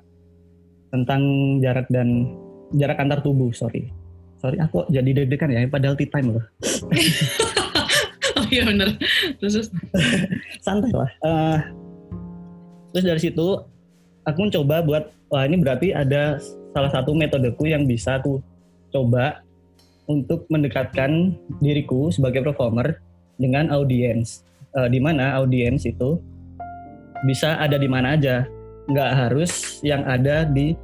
[0.91, 1.23] tentang
[1.63, 2.31] jarak dan
[2.75, 3.91] jarak antar tubuh, sorry.
[4.41, 6.45] Sorry, aku jadi deg-degan ya, padahal tea time loh.
[8.41, 8.97] oh iya bener.
[9.37, 9.69] Terus
[10.65, 11.11] santai lah.
[11.21, 11.59] Uh,
[12.91, 13.47] terus dari situ
[14.25, 16.41] aku mencoba buat wah ini berarti ada
[16.73, 18.41] salah satu metodeku yang bisa aku
[18.91, 19.45] coba
[20.11, 22.99] untuk mendekatkan diriku sebagai performer
[23.37, 24.43] dengan audiens.
[24.71, 26.23] Uh, di mana audiens itu
[27.25, 28.47] bisa ada di mana aja,
[28.89, 30.75] nggak harus yang ada di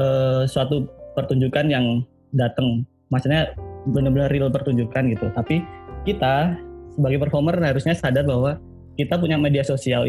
[0.00, 2.02] uh, suatu pertunjukan yang
[2.32, 2.84] datang.
[3.08, 3.52] Maksudnya
[3.88, 5.26] benar-benar real pertunjukan gitu.
[5.32, 5.64] Tapi
[6.04, 6.56] kita
[6.92, 8.58] sebagai performer harusnya sadar bahwa
[8.98, 10.04] kita punya media sosial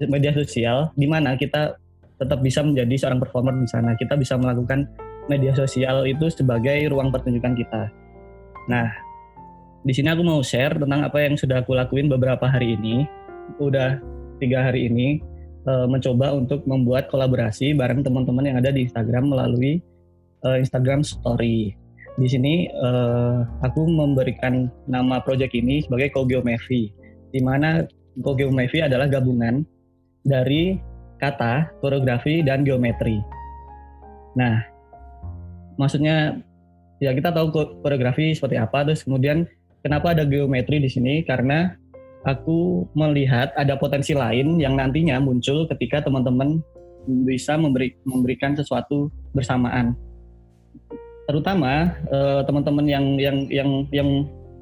[0.00, 1.76] media sosial di mana kita
[2.20, 3.96] tetap bisa menjadi seorang performer di sana.
[3.96, 4.88] Kita bisa melakukan
[5.28, 7.82] media sosial itu sebagai ruang pertunjukan kita.
[8.68, 8.88] Nah,
[9.80, 13.08] di sini aku mau share tentang apa yang sudah aku lakuin beberapa hari ini.
[13.56, 13.98] Udah
[14.40, 15.20] tiga hari ini
[15.68, 19.84] uh, mencoba untuk membuat kolaborasi bareng teman-teman yang ada di Instagram melalui
[20.48, 21.76] uh, Instagram Story.
[22.16, 26.92] Di sini uh, aku memberikan nama project ini sebagai Kogeometry,
[27.30, 27.84] di mana
[28.20, 29.64] Kogeometry adalah gabungan
[30.26, 30.76] dari
[31.20, 33.20] kata, koreografi, dan geometri.
[34.36, 34.64] Nah,
[35.80, 36.40] maksudnya
[37.00, 39.48] ya kita tahu koreografi seperti apa, terus kemudian
[39.80, 41.24] kenapa ada geometri di sini?
[41.24, 41.72] Karena
[42.28, 46.60] aku melihat ada potensi lain yang nantinya muncul ketika teman-teman
[47.24, 49.96] bisa memberi, memberikan sesuatu bersamaan.
[51.24, 54.10] Terutama uh, teman-teman yang yang yang yang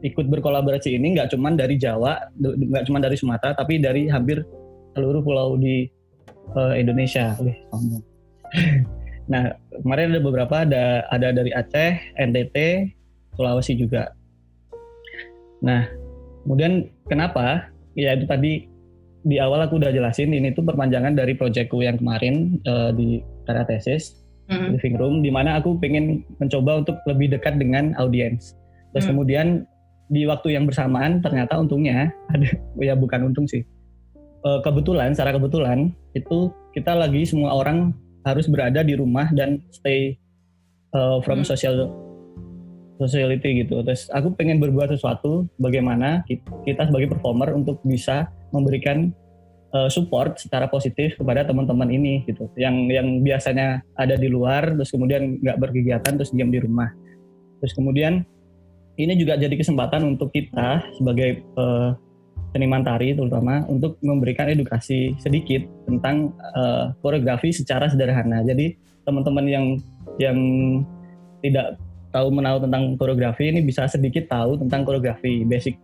[0.05, 4.47] ikut berkolaborasi ini nggak cuma dari Jawa, nggak cuma dari Sumatera, tapi dari hampir
[4.95, 5.89] seluruh pulau di
[6.55, 7.35] uh, Indonesia.
[9.29, 9.53] Nah,
[9.85, 12.57] kemarin ada beberapa ada ada dari Aceh, NTT,
[13.37, 14.17] Sulawesi juga.
[15.61, 15.85] Nah,
[16.49, 17.69] kemudian kenapa?
[17.93, 18.65] Ya itu tadi
[19.29, 23.69] di awal aku udah jelasin ini tuh perpanjangan dari proyekku yang kemarin uh, di karya
[23.69, 24.17] tesis
[24.49, 24.81] mm-hmm.
[24.81, 28.57] living room di mana aku pengen mencoba untuk lebih dekat dengan audiens.
[28.97, 29.11] Terus mm.
[29.13, 29.47] kemudian
[30.09, 32.49] di waktu yang bersamaan ternyata untungnya ada
[32.81, 33.61] ya bukan untung sih
[34.49, 37.93] uh, kebetulan, secara kebetulan itu kita lagi semua orang
[38.25, 40.17] harus berada di rumah dan stay
[40.97, 41.49] uh, from hmm.
[41.49, 42.08] social
[42.99, 43.81] sociality gitu.
[43.87, 46.27] Terus aku pengen berbuat sesuatu bagaimana
[46.67, 49.15] kita sebagai performer untuk bisa memberikan
[49.73, 52.51] uh, support secara positif kepada teman-teman ini gitu.
[52.59, 56.91] Yang yang biasanya ada di luar terus kemudian nggak berkegiatan terus diam di rumah.
[57.63, 58.27] Terus kemudian
[58.99, 61.95] ini juga jadi kesempatan untuk kita sebagai uh,
[62.51, 68.43] seniman tari terutama untuk memberikan edukasi sedikit tentang uh, koreografi secara sederhana.
[68.43, 68.75] Jadi
[69.07, 69.67] teman-teman yang
[70.19, 70.39] yang
[71.39, 71.79] tidak
[72.11, 75.77] tahu menahu tentang koreografi ini bisa sedikit tahu tentang koreografi basic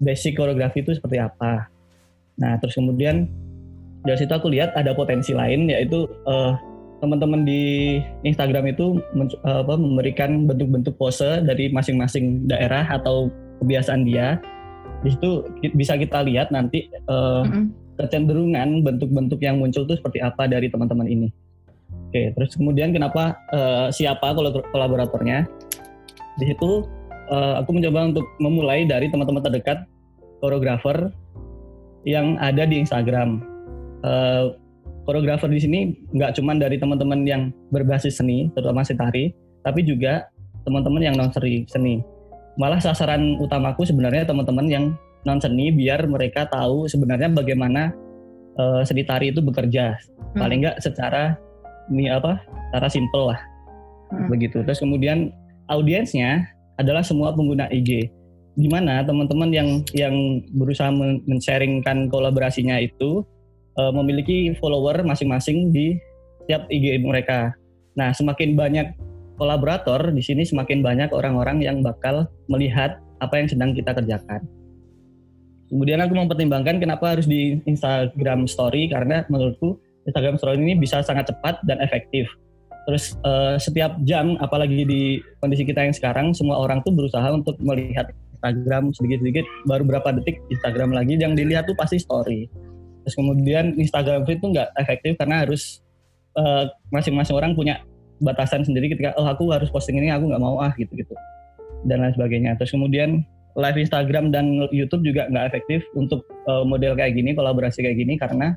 [0.00, 1.68] basic koreografi itu seperti apa.
[2.40, 3.28] Nah terus kemudian
[4.04, 6.54] dari situ aku lihat ada potensi lain yaitu uh,
[7.00, 13.28] teman-teman di Instagram itu men, uh, apa, memberikan bentuk-bentuk pose dari masing-masing daerah atau
[13.60, 14.40] kebiasaan dia
[15.04, 15.44] di situ
[15.76, 17.64] bisa kita lihat nanti uh, mm-hmm.
[18.00, 21.28] kecenderungan bentuk-bentuk yang muncul itu seperti apa dari teman-teman ini.
[22.06, 24.32] Oke, terus kemudian kenapa uh, siapa
[24.70, 25.44] kolaboratornya?
[26.38, 26.86] Di situ
[27.30, 29.84] uh, aku mencoba untuk memulai dari teman-teman terdekat
[30.38, 31.10] koreografer
[32.06, 33.42] yang ada di Instagram.
[34.06, 34.54] Uh,
[35.02, 35.78] koreografer di sini
[36.14, 37.42] nggak cuma dari teman-teman yang
[37.74, 39.34] berbasis seni, terutama tari,
[39.66, 40.30] tapi juga
[40.66, 42.02] teman-teman yang non seni
[42.56, 44.84] malah sasaran utamaku sebenarnya teman-teman yang
[45.22, 47.92] non seni biar mereka tahu sebenarnya bagaimana
[48.58, 50.40] uh, seni tari itu bekerja hmm.
[50.40, 51.38] paling nggak secara
[51.92, 53.40] ini apa secara simple lah
[54.12, 54.28] hmm.
[54.32, 55.30] begitu terus kemudian
[55.70, 56.46] audiensnya
[56.76, 58.10] adalah semua pengguna IG
[58.56, 60.88] di mana teman-teman yang yang berusaha
[61.28, 63.20] men-sharingkan kolaborasinya itu
[63.76, 66.00] uh, memiliki follower masing-masing di
[66.48, 67.52] tiap IG mereka.
[68.00, 68.96] Nah, semakin banyak
[69.36, 74.40] kolaborator di sini semakin banyak orang-orang yang bakal melihat apa yang sedang kita kerjakan.
[75.68, 81.30] Kemudian aku mempertimbangkan kenapa harus di Instagram Story karena menurutku Instagram Story ini bisa sangat
[81.30, 82.26] cepat dan efektif.
[82.86, 87.58] Terus uh, setiap jam, apalagi di kondisi kita yang sekarang, semua orang tuh berusaha untuk
[87.58, 92.46] melihat Instagram sedikit-sedikit, baru berapa detik Instagram lagi, yang dilihat tuh pasti story.
[93.02, 95.82] Terus kemudian Instagram itu nggak efektif karena harus
[96.38, 97.82] eh, masing-masing uh, orang punya
[98.20, 101.12] batasan sendiri ketika oh aku harus posting ini aku nggak mau ah gitu gitu
[101.84, 103.20] dan lain sebagainya terus kemudian
[103.56, 108.16] live Instagram dan YouTube juga nggak efektif untuk uh, model kayak gini kolaborasi kayak gini
[108.16, 108.56] karena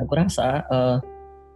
[0.00, 0.98] aku rasa uh,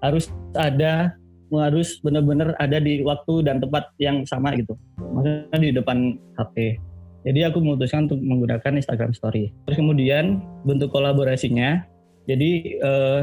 [0.01, 1.15] harus ada
[1.59, 4.79] harus benar-benar ada di waktu dan tempat yang sama gitu.
[5.03, 6.79] Maksudnya di depan HP.
[7.27, 9.53] Jadi aku memutuskan untuk menggunakan Instagram Story.
[9.67, 11.85] Terus kemudian bentuk kolaborasinya,
[12.25, 12.51] jadi
[12.81, 13.21] eh,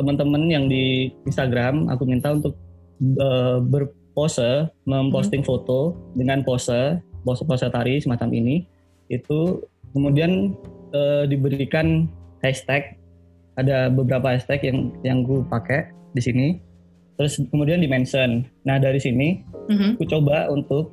[0.00, 2.58] teman-teman yang di Instagram aku minta untuk
[2.98, 5.50] eh, berpose, memposting hmm.
[5.52, 8.66] foto dengan pose, pose-pose tari semacam ini.
[9.12, 9.62] Itu
[9.94, 10.56] kemudian
[10.90, 12.10] eh, diberikan
[12.42, 12.95] hashtag.
[13.56, 16.46] Ada beberapa hashtag yang yang gue pakai di sini
[17.16, 18.44] terus kemudian di mention.
[18.68, 19.40] Nah dari sini
[19.72, 19.96] mm-hmm.
[19.96, 20.92] aku coba untuk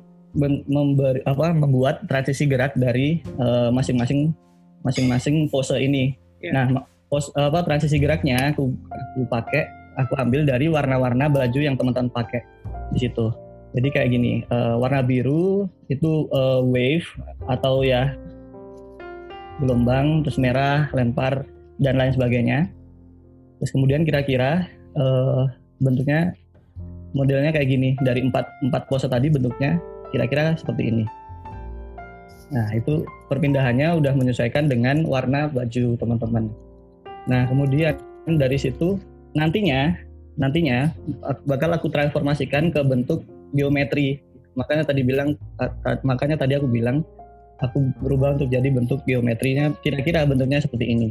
[0.66, 4.32] memberi apa membuat transisi gerak dari uh, masing-masing
[4.82, 6.16] masing-masing pose ini.
[6.40, 6.56] Yeah.
[6.56, 6.64] Nah
[7.12, 12.42] pos apa transisi geraknya aku aku pakai aku ambil dari warna-warna baju yang teman-teman pakai
[12.90, 13.30] di situ.
[13.74, 17.06] Jadi kayak gini, uh, warna biru itu uh, wave
[17.50, 18.14] atau ya
[19.58, 21.46] gelombang, terus merah, lempar
[21.78, 22.70] dan lain sebagainya.
[23.58, 24.66] Terus kemudian kira-kira
[24.98, 25.48] uh,
[25.80, 26.34] bentuknya
[27.14, 29.78] modelnya kayak gini dari empat empat pose tadi bentuknya
[30.10, 31.04] kira-kira seperti ini.
[32.52, 36.50] Nah itu perpindahannya udah menyesuaikan dengan warna baju teman-teman.
[37.30, 39.00] Nah kemudian dari situ
[39.32, 39.96] nantinya
[40.36, 40.90] nantinya
[41.46, 43.22] bakal aku transformasikan ke bentuk
[43.54, 44.20] geometri.
[44.54, 45.34] Makanya tadi bilang
[46.06, 47.02] makanya tadi aku bilang
[47.62, 51.08] aku berubah untuk jadi bentuk geometrinya kira-kira bentuknya seperti ini.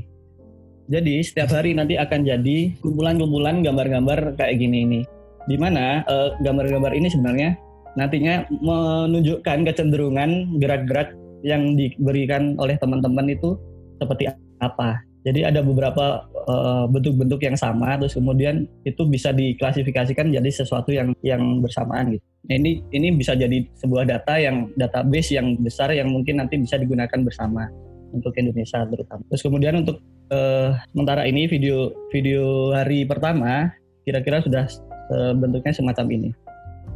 [0.91, 5.01] Jadi setiap hari nanti akan jadi kumpulan-kumpulan gambar-gambar kayak gini ini.
[5.47, 7.55] Di mana uh, gambar-gambar ini sebenarnya
[7.95, 11.15] nantinya menunjukkan kecenderungan gerak-gerak
[11.45, 13.55] yang diberikan oleh teman-teman itu
[13.99, 14.31] seperti
[14.63, 15.03] apa.
[15.23, 20.91] Jadi ada beberapa eh, bentuk-bentuk uh, yang sama, terus kemudian itu bisa diklasifikasikan jadi sesuatu
[20.91, 22.23] yang yang bersamaan gitu.
[22.51, 26.75] Nah, ini ini bisa jadi sebuah data yang database yang besar yang mungkin nanti bisa
[26.75, 27.71] digunakan bersama
[28.13, 29.21] untuk Indonesia terutama.
[29.33, 29.97] Terus kemudian untuk
[30.29, 33.73] uh, sementara ini video video hari pertama
[34.05, 34.69] kira-kira sudah
[35.09, 36.29] uh, bentuknya semacam ini.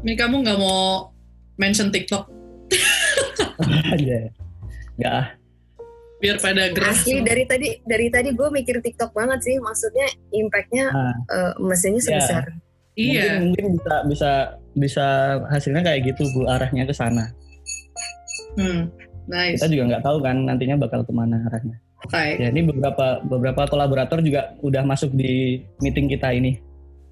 [0.06, 1.12] Ini kamu nggak mau
[1.58, 2.30] mention TikTok?
[3.90, 4.30] Aja,
[5.02, 5.24] nggak
[6.18, 6.98] Biar pada gerak.
[6.98, 12.02] Asli dari tadi dari tadi gue mikir TikTok banget sih, maksudnya impactnya nah, uh, mesinnya
[12.02, 12.08] iya.
[12.10, 12.44] sebesar.
[12.98, 13.26] Iya.
[13.46, 14.32] Mungkin, mungkin bisa bisa
[14.74, 15.06] bisa
[15.54, 17.30] hasilnya kayak gitu bu arahnya ke sana.
[18.58, 18.90] Hmm,
[19.28, 19.60] nice.
[19.62, 21.78] Kita juga nggak tahu kan nantinya bakal ke mana arahnya.
[22.08, 22.38] Okay.
[22.38, 26.62] Ya, ini beberapa beberapa kolaborator juga udah masuk di meeting kita ini.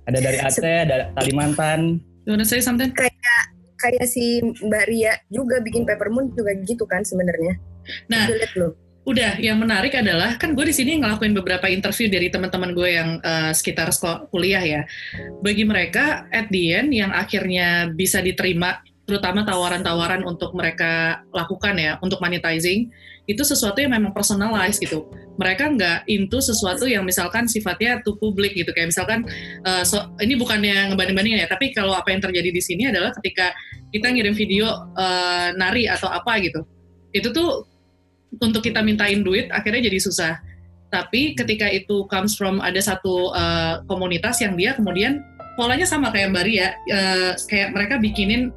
[0.05, 1.97] Ada dari Aceh, ada Kalimantan.
[2.23, 2.93] Gimana saya something?
[2.93, 3.13] Kayak
[3.81, 7.57] kayak si Mbak Ria juga bikin Peppermoon juga gitu kan sebenarnya.
[8.09, 8.29] Nah,
[9.05, 13.09] udah yang menarik adalah kan gue di sini ngelakuin beberapa interview dari teman-teman gue yang
[13.21, 14.81] uh, sekitar sekolah kuliah ya.
[15.41, 22.01] Bagi mereka at the end yang akhirnya bisa diterima terutama tawaran-tawaran untuk mereka lakukan ya
[22.01, 22.89] untuk monetizing
[23.25, 25.05] itu sesuatu yang memang personalized gitu.
[25.37, 28.69] Mereka nggak into sesuatu yang misalkan sifatnya to publik gitu.
[28.73, 29.25] Kayak misalkan
[29.65, 33.53] uh, so, ini bukannya ngebanding-bandingin ya tapi kalau apa yang terjadi di sini adalah ketika
[33.93, 36.65] kita ngirim video uh, nari atau apa gitu.
[37.13, 37.65] Itu tuh
[38.41, 40.33] untuk kita mintain duit akhirnya jadi susah.
[40.89, 45.21] Tapi ketika itu comes from ada satu uh, komunitas yang dia kemudian
[45.57, 48.53] polanya sama kayak Mbak Ria uh, kayak mereka bikinin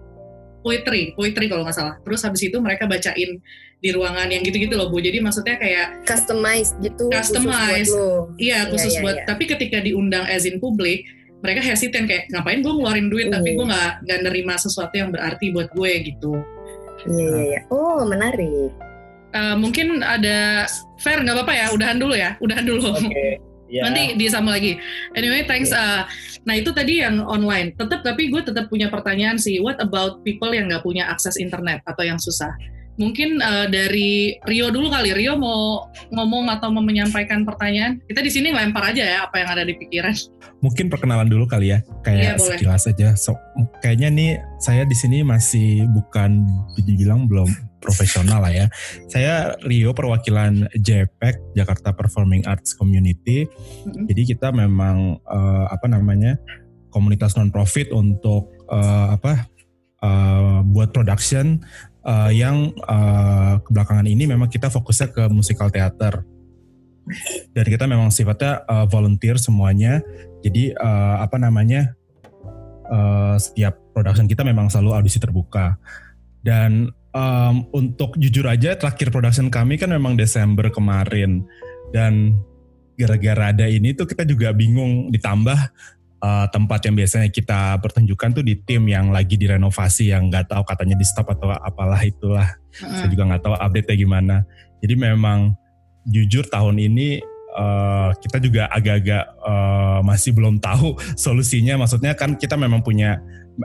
[0.62, 1.94] poetry, poetry kalau nggak salah.
[2.02, 3.38] Terus habis itu mereka bacain
[3.78, 4.98] di ruangan yang gitu-gitu loh Bu.
[4.98, 7.06] Jadi maksudnya kayak customize gitu.
[7.10, 7.90] Customize.
[8.38, 9.16] Iya, iya, khusus iya, buat.
[9.22, 9.24] Iya.
[9.26, 11.06] Tapi ketika diundang as in publik,
[11.38, 15.54] mereka hesitant kayak ngapain gue ngeluarin duit tapi gue nggak nggak nerima sesuatu yang berarti
[15.54, 16.34] buat gue gitu.
[17.06, 17.60] Iya iya iya.
[17.70, 18.74] Oh menarik.
[19.28, 20.66] Uh, mungkin ada
[20.98, 21.66] fair nggak apa-apa ya.
[21.70, 22.34] Udahan dulu ya.
[22.42, 22.90] Udahan dulu.
[22.98, 23.38] Okay.
[23.68, 23.84] Yeah.
[23.88, 24.80] Nanti disama lagi.
[25.14, 25.70] Anyway, thanks.
[25.70, 26.08] Yeah.
[26.08, 27.76] Uh, nah itu tadi yang online.
[27.76, 29.60] Tetap tapi gue tetap punya pertanyaan sih.
[29.60, 32.50] What about people yang nggak punya akses internet atau yang susah?
[32.98, 35.14] Mungkin uh, dari Rio dulu kali.
[35.14, 38.02] Rio mau ngomong atau mau menyampaikan pertanyaan?
[38.10, 40.10] Kita di sini lempar aja ya apa yang ada di pikiran.
[40.58, 43.14] Mungkin perkenalan dulu kali ya, kayak yeah, sekilas aja.
[43.14, 43.38] So,
[43.86, 46.42] kayaknya nih saya di sini masih bukan
[46.82, 47.46] dibilang belum
[47.78, 48.66] profesional lah ya.
[49.08, 53.46] Saya Rio perwakilan JPEC Jakarta Performing Arts Community.
[53.46, 54.04] Mm-hmm.
[54.10, 56.36] Jadi kita memang uh, apa namanya
[56.90, 59.46] komunitas non profit untuk uh, apa
[60.02, 61.62] uh, buat production
[62.02, 66.26] uh, yang uh, kebelakangan ini memang kita fokusnya ke musikal teater.
[67.56, 70.04] Dan kita memang sifatnya uh, volunteer semuanya.
[70.44, 71.96] Jadi uh, apa namanya
[72.92, 75.80] uh, setiap production kita memang selalu audisi terbuka.
[76.44, 81.42] Dan um, untuk jujur aja terakhir production kami kan memang Desember kemarin
[81.90, 82.38] dan
[82.94, 85.58] gara-gara ada ini tuh kita juga bingung ditambah
[86.22, 90.62] uh, tempat yang biasanya kita pertunjukan tuh di tim yang lagi direnovasi yang nggak tahu
[90.62, 92.46] katanya di stop atau apalah itulah
[92.82, 92.94] uh.
[92.94, 94.36] saya juga nggak tahu update-nya gimana
[94.78, 95.58] jadi memang
[96.08, 97.20] jujur tahun ini
[97.54, 101.80] uh, kita juga agak-agak uh, masih belum tahu solusinya.
[101.84, 103.20] Maksudnya kan kita memang punya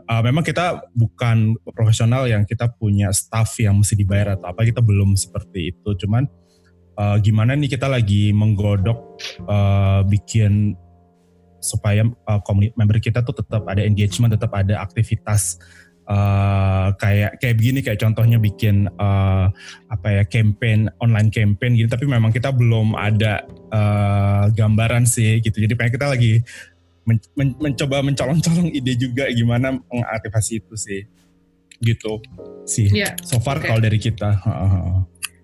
[0.09, 4.81] uh, memang kita bukan profesional yang kita punya staff yang mesti dibayar atau apa kita
[4.81, 5.89] belum seperti itu.
[6.05, 6.25] Cuman
[6.97, 8.99] uh, gimana nih kita lagi menggodok
[9.45, 10.73] uh, bikin
[11.63, 12.41] supaya uh,
[12.75, 15.61] member kita tuh tetap ada engagement, tetap ada aktivitas
[16.07, 19.47] uh, kayak kayak begini kayak contohnya bikin uh,
[19.87, 25.63] apa ya campaign online campaign gitu tapi memang kita belum ada uh, gambaran sih gitu
[25.63, 26.43] jadi pengen kita lagi
[27.03, 31.01] men men mencoba mencolong-colong ide juga gimana mengaktifasi itu sih
[31.83, 32.23] gitu
[32.63, 33.11] sih yeah.
[33.27, 33.67] so far okay.
[33.67, 34.39] kalau dari kita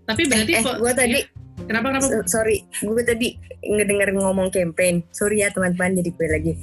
[0.10, 1.48] tapi berarti eh, eh gue tadi ya.
[1.68, 2.08] Kenapa kenapa?
[2.08, 5.04] So, sorry, gue tadi ngedenger ngomong campaign.
[5.12, 6.54] Sorry ya teman-teman, jadi gue lagi.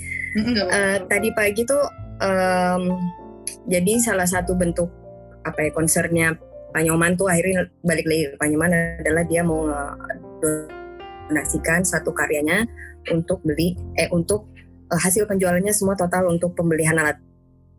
[0.40, 1.85] uh, tadi pagi tuh
[2.24, 2.96] um,
[3.68, 4.88] jadi salah satu bentuk
[5.46, 6.35] apa ya konsernya
[6.74, 9.64] Panyoman tuh akhirnya balik lagi ke Panyoman adalah dia mau
[10.42, 12.68] donasikan satu karyanya
[13.09, 14.50] untuk beli eh untuk
[14.90, 17.18] uh, hasil penjualannya semua total untuk pembelian alat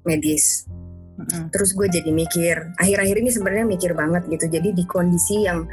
[0.08, 0.68] medis.
[1.18, 1.50] Mm-hmm.
[1.50, 4.46] Terus gue jadi mikir, akhir-akhir ini sebenarnya mikir banget gitu.
[4.54, 5.66] Jadi di kondisi yang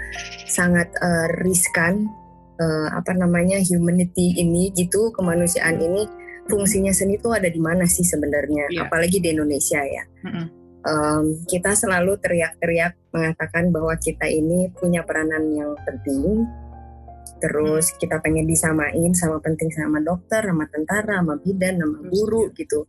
[0.49, 2.09] sangat uh, riskan,
[2.57, 6.09] uh, apa namanya humanity ini gitu, kemanusiaan ini
[6.49, 8.89] fungsinya seni itu ada di mana sih sebenarnya, yeah.
[8.89, 10.05] apalagi di Indonesia ya.
[10.25, 10.47] Mm-hmm.
[10.85, 16.45] Um, kita selalu teriak-teriak mengatakan bahwa kita ini punya peranan yang penting,
[17.45, 17.95] terus mm.
[18.01, 22.89] kita pengen disamain sama penting sama dokter, sama tentara, sama bidan, sama guru gitu.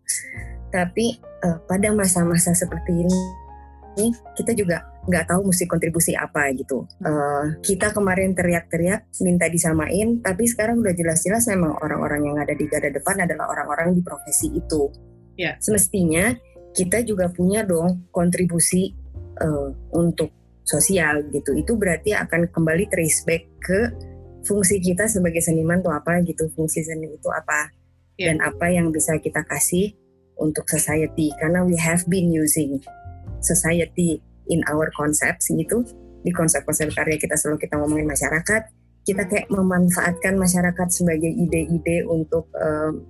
[0.72, 3.20] Tapi uh, pada masa-masa seperti ini
[4.36, 6.84] kita juga nggak tahu mesti kontribusi apa gitu.
[7.00, 12.68] Uh, kita kemarin teriak-teriak minta disamain, tapi sekarang udah jelas-jelas memang orang-orang yang ada di
[12.68, 14.92] garda depan adalah orang-orang di profesi itu.
[15.40, 15.56] Yeah.
[15.64, 16.36] Semestinya
[16.76, 18.92] kita juga punya dong kontribusi
[19.40, 21.56] uh, untuk sosial gitu.
[21.56, 23.80] Itu berarti akan kembali trace back ke
[24.46, 27.74] fungsi kita sebagai seniman tuh apa gitu, fungsi seni itu apa
[28.16, 28.32] yeah.
[28.32, 29.92] dan apa yang bisa kita kasih
[30.38, 31.34] untuk society.
[31.42, 32.80] Karena we have been using
[33.42, 35.84] society in our concepts gitu.
[36.26, 38.62] Di konsep-konsep karya kita selalu kita ngomongin masyarakat.
[39.06, 43.06] Kita kayak memanfaatkan masyarakat sebagai ide-ide untuk um,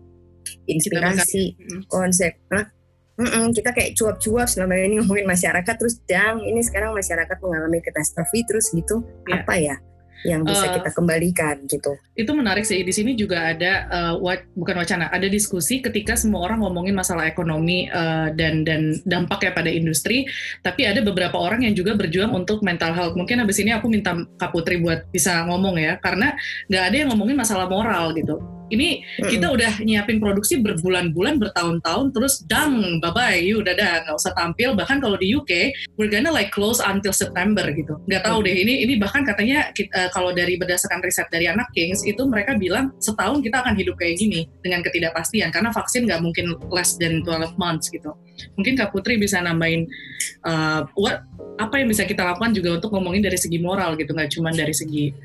[0.68, 1.56] inspirasi
[1.88, 2.68] konsep nah,
[3.16, 7.80] Mm -mm, kita kayak cuap-cuap selama ini ngomongin masyarakat terus dang ini sekarang masyarakat mengalami
[7.80, 9.08] katastrofi terus gitu.
[9.24, 9.40] Yeah.
[9.40, 9.76] apa ya
[10.26, 11.94] yang bisa uh, kita kembalikan gitu.
[12.18, 12.82] Itu menarik sih.
[12.82, 17.30] Di sini juga ada uh, wa bukan wacana, ada diskusi ketika semua orang ngomongin masalah
[17.30, 20.26] ekonomi uh, dan dan dampaknya pada industri,
[20.66, 23.14] tapi ada beberapa orang yang juga berjuang untuk mental health.
[23.14, 26.34] Mungkin habis ini aku minta Kak Putri buat bisa ngomong ya, karena
[26.68, 28.42] nggak ada yang ngomongin masalah moral gitu
[28.74, 34.16] ini kita udah nyiapin produksi berbulan-bulan bertahun-tahun terus dang bye bye you udah dah nggak
[34.18, 34.74] usah tampil.
[34.74, 38.02] Bahkan kalau di UK we're gonna like close until September gitu.
[38.10, 41.70] Nggak tahu deh ini ini bahkan katanya kita, uh, kalau dari berdasarkan riset dari anak
[41.78, 45.54] Kings itu mereka bilang setahun kita akan hidup kayak gini dengan ketidakpastian.
[45.54, 48.18] Karena vaksin nggak mungkin less than 12 months gitu.
[48.60, 49.88] Mungkin Kak Putri bisa nambahin
[50.44, 51.24] uh, what
[51.56, 54.76] apa yang bisa kita lakukan juga untuk ngomongin dari segi moral gitu nggak cuma dari
[54.76, 55.16] segi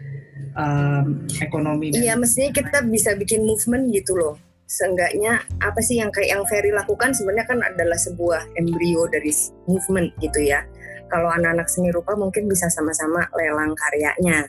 [0.56, 1.94] um, ekonomi.
[1.94, 4.34] Iya, mestinya kita bisa bikin movement gitu loh.
[4.70, 9.34] Seenggaknya apa sih yang kayak yang Ferry lakukan sebenarnya kan adalah sebuah embrio dari
[9.66, 10.62] movement gitu ya.
[11.10, 14.46] Kalau anak-anak seni rupa mungkin bisa sama-sama lelang karyanya.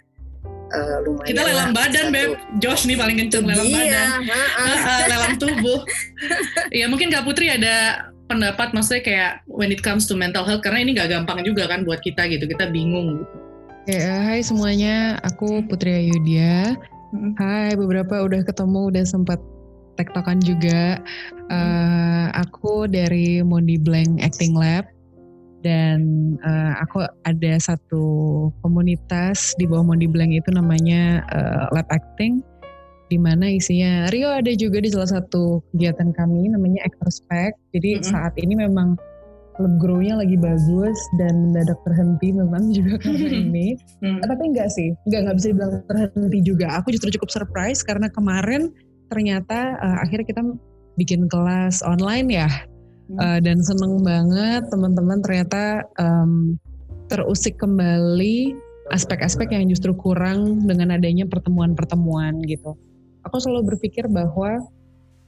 [0.72, 2.32] Uh, lumayan kita lelang badan beb
[2.64, 4.10] Josh nih paling kenceng lelang iya, badan
[4.56, 5.84] uh, lelang tubuh
[6.72, 10.80] ya mungkin Kak Putri ada pendapat maksudnya kayak when it comes to mental health karena
[10.80, 13.36] ini gak gampang juga kan buat kita gitu kita bingung gitu
[13.90, 16.78] Ya, hai semuanya, aku Putri Ayudya.
[17.42, 19.42] Hai, beberapa udah ketemu, udah sempat
[19.98, 21.02] tektokan juga.
[21.50, 24.86] Uh, aku dari Mondi Blank Acting Lab
[25.66, 25.98] dan
[26.46, 28.06] uh, aku ada satu
[28.62, 32.46] komunitas di bawah Mondi Blank itu namanya uh, Lab Acting
[33.10, 37.58] di mana isinya Rio ada juga di salah satu kegiatan kami namanya Actor Spec.
[37.74, 38.10] Jadi mm -hmm.
[38.14, 38.94] saat ini memang
[39.56, 43.68] klub grow-nya lagi bagus dan mendadak terhenti memang juga karena ini.
[44.04, 44.20] Hmm.
[44.24, 46.68] Tapi enggak sih, enggak nggak bisa dibilang terhenti juga.
[46.82, 48.72] Aku justru cukup surprise karena kemarin
[49.12, 50.42] ternyata uh, akhirnya kita
[50.96, 52.50] bikin kelas online ya.
[53.12, 53.18] Hmm.
[53.20, 56.56] Uh, dan seneng banget teman-teman ternyata um,
[57.12, 58.56] terusik kembali
[58.92, 62.76] aspek-aspek yang justru kurang dengan adanya pertemuan-pertemuan gitu.
[63.28, 64.64] Aku selalu berpikir bahwa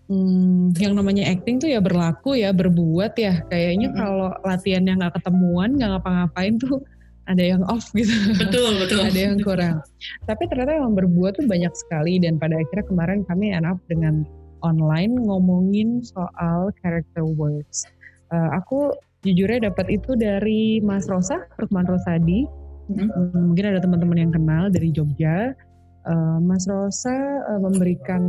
[0.07, 3.43] hmm, yang namanya acting tuh ya berlaku ya berbuat ya.
[3.47, 4.01] Kayaknya mm -hmm.
[4.03, 6.83] kalau latihan yang nggak ketemuan nggak ngapa-ngapain tuh
[7.27, 8.11] ada yang off gitu.
[8.35, 8.99] Betul betul.
[9.03, 9.79] Ada yang kurang.
[10.27, 14.27] Tapi ternyata yang berbuat tuh banyak sekali dan pada akhirnya kemarin kami end up dengan
[14.63, 17.87] online ngomongin soal character works.
[18.31, 18.91] Uh, aku
[19.23, 22.47] jujurnya dapat itu dari Mas Rosa Rukman Rosadi.
[22.91, 23.47] Mm -hmm.
[23.47, 25.55] mungkin ada teman-teman yang kenal dari Jogja.
[26.03, 27.15] Uh, Mas Rosa
[27.47, 28.19] uh, memberikan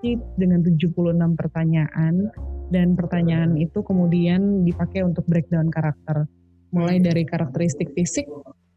[0.00, 0.94] sheet dengan 76
[1.38, 2.30] pertanyaan
[2.68, 6.28] dan pertanyaan itu kemudian dipakai untuk breakdown karakter
[6.72, 8.28] mulai dari karakteristik fisik,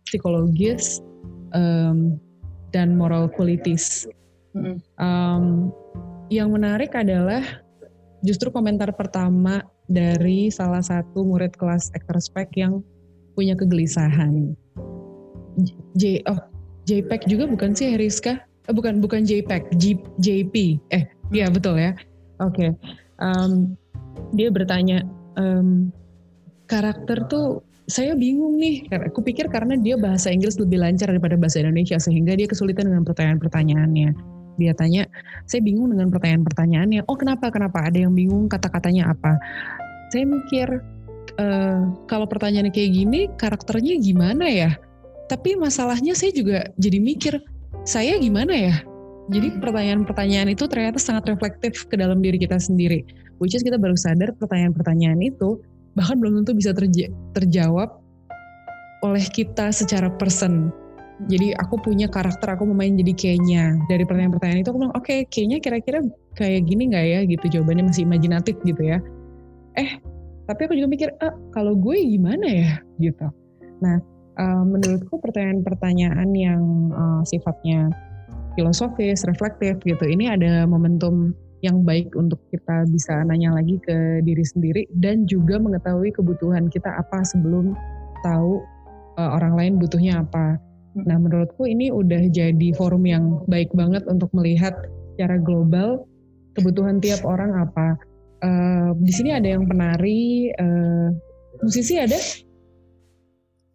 [0.08, 1.04] psikologis,
[1.52, 2.16] um,
[2.72, 4.08] dan moral qualities.
[5.00, 5.72] Um,
[6.32, 7.44] yang menarik adalah
[8.24, 12.80] justru komentar pertama dari salah satu murid kelas spek yang
[13.36, 14.56] punya kegelisahan.
[16.00, 16.40] J oh
[16.88, 18.40] JPEG juga bukan sih Heriska?
[18.70, 20.56] Eh, bukan bukan JPEG, J, JP.
[20.94, 21.04] Eh,
[21.34, 21.98] iya betul ya.
[22.42, 22.54] Oke.
[22.54, 22.70] Okay.
[23.22, 23.78] Um,
[24.34, 25.06] dia bertanya
[25.38, 25.90] um,
[26.70, 28.88] karakter tuh saya bingung nih.
[29.12, 33.04] Aku pikir karena dia bahasa Inggris lebih lancar daripada bahasa Indonesia sehingga dia kesulitan dengan
[33.04, 34.10] pertanyaan-pertanyaannya.
[34.60, 35.08] Dia tanya,
[35.50, 37.08] saya bingung dengan pertanyaan-pertanyaannya.
[37.12, 37.50] Oh kenapa?
[37.50, 37.88] Kenapa?
[37.88, 39.36] Ada yang bingung kata-katanya apa?
[40.12, 40.68] Saya mikir
[41.40, 44.72] uh, kalau pertanyaannya kayak gini, karakternya gimana ya?
[45.28, 47.40] Tapi masalahnya saya juga jadi mikir,
[47.82, 48.76] saya gimana ya?
[49.32, 53.06] Jadi pertanyaan-pertanyaan itu ternyata sangat reflektif ke dalam diri kita sendiri.
[53.40, 55.62] Which is kita baru sadar pertanyaan-pertanyaan itu
[55.96, 58.02] bahkan belum tentu bisa terja terjawab
[59.02, 60.70] oleh kita secara person.
[61.30, 63.78] Jadi aku punya karakter, aku mau main jadi kayaknya.
[63.86, 66.00] Dari pertanyaan-pertanyaan itu aku bilang, oke okay, kayaknya kira-kira
[66.34, 67.46] kayak gini nggak ya gitu.
[67.58, 68.98] Jawabannya masih imajinatif gitu ya.
[69.78, 70.02] Eh,
[70.50, 73.30] tapi aku juga mikir, ah, kalau gue gimana ya gitu.
[73.86, 74.02] Nah,
[74.42, 77.94] uh, menurutku pertanyaan-pertanyaan yang uh, sifatnya
[78.58, 81.32] filosofis, reflektif gitu, ini ada momentum
[81.62, 86.90] yang baik untuk kita bisa nanya lagi ke diri sendiri dan juga mengetahui kebutuhan kita
[86.90, 87.78] apa sebelum
[88.26, 88.66] tahu
[89.22, 90.58] uh, orang lain butuhnya apa.
[90.98, 91.06] Hmm.
[91.08, 94.74] Nah, menurutku ini udah jadi forum yang baik banget untuk melihat
[95.16, 96.10] secara global
[96.58, 97.96] kebutuhan tiap orang apa.
[98.42, 101.14] Uh, di sini ada yang penari, uh,
[101.62, 102.18] musisi ada?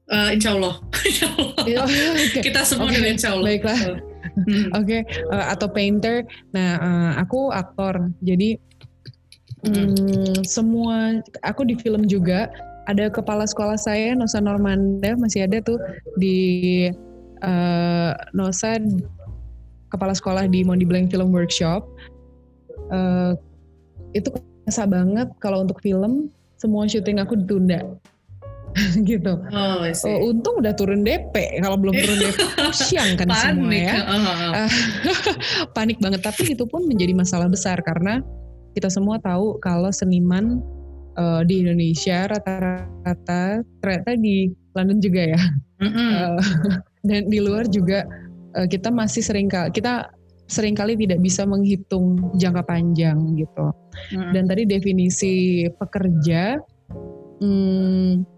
[0.06, 0.74] Uh, insya Allah,
[1.08, 1.52] insya Allah.
[1.58, 2.42] okay.
[2.42, 3.10] kita semua okay.
[3.10, 3.46] insya Allah.
[3.46, 3.80] Baiklah.
[4.36, 4.68] Hmm.
[4.76, 5.00] Oke, okay.
[5.32, 6.20] uh, eh, atau painter.
[6.52, 8.12] Nah, uh, aku aktor.
[8.20, 8.60] Jadi
[9.64, 12.52] um, semua aku di film juga
[12.84, 15.80] ada kepala sekolah saya Nosa Normanda masih ada tuh
[16.20, 16.84] di
[17.40, 18.76] uh, Nosa
[19.88, 21.88] kepala sekolah di Mondi Blank Film Workshop.
[22.92, 23.32] Uh,
[24.12, 24.28] itu
[24.66, 26.28] kerasa banget kalau untuk film
[26.60, 27.82] semua syuting aku ditunda
[29.10, 29.32] gitu.
[29.52, 31.60] Oh, uh, untung udah turun DP.
[31.64, 32.38] Kalau belum turun DP
[32.86, 33.40] siang kan Panik.
[33.40, 33.94] semua ya.
[34.04, 34.70] Uh,
[35.76, 36.20] Panik banget.
[36.22, 38.20] Tapi itu pun menjadi masalah besar karena
[38.76, 40.60] kita semua tahu kalau seniman
[41.16, 45.42] uh, di Indonesia rata-rata ternyata di London juga ya.
[45.80, 46.10] Mm -hmm.
[46.12, 46.38] uh,
[47.08, 48.04] dan di luar juga
[48.56, 50.12] uh, kita masih sering kita
[50.46, 53.66] sering kali tidak bisa menghitung jangka panjang gitu.
[54.14, 54.30] Mm.
[54.30, 56.54] Dan tadi definisi pekerja,
[57.42, 58.35] hmm,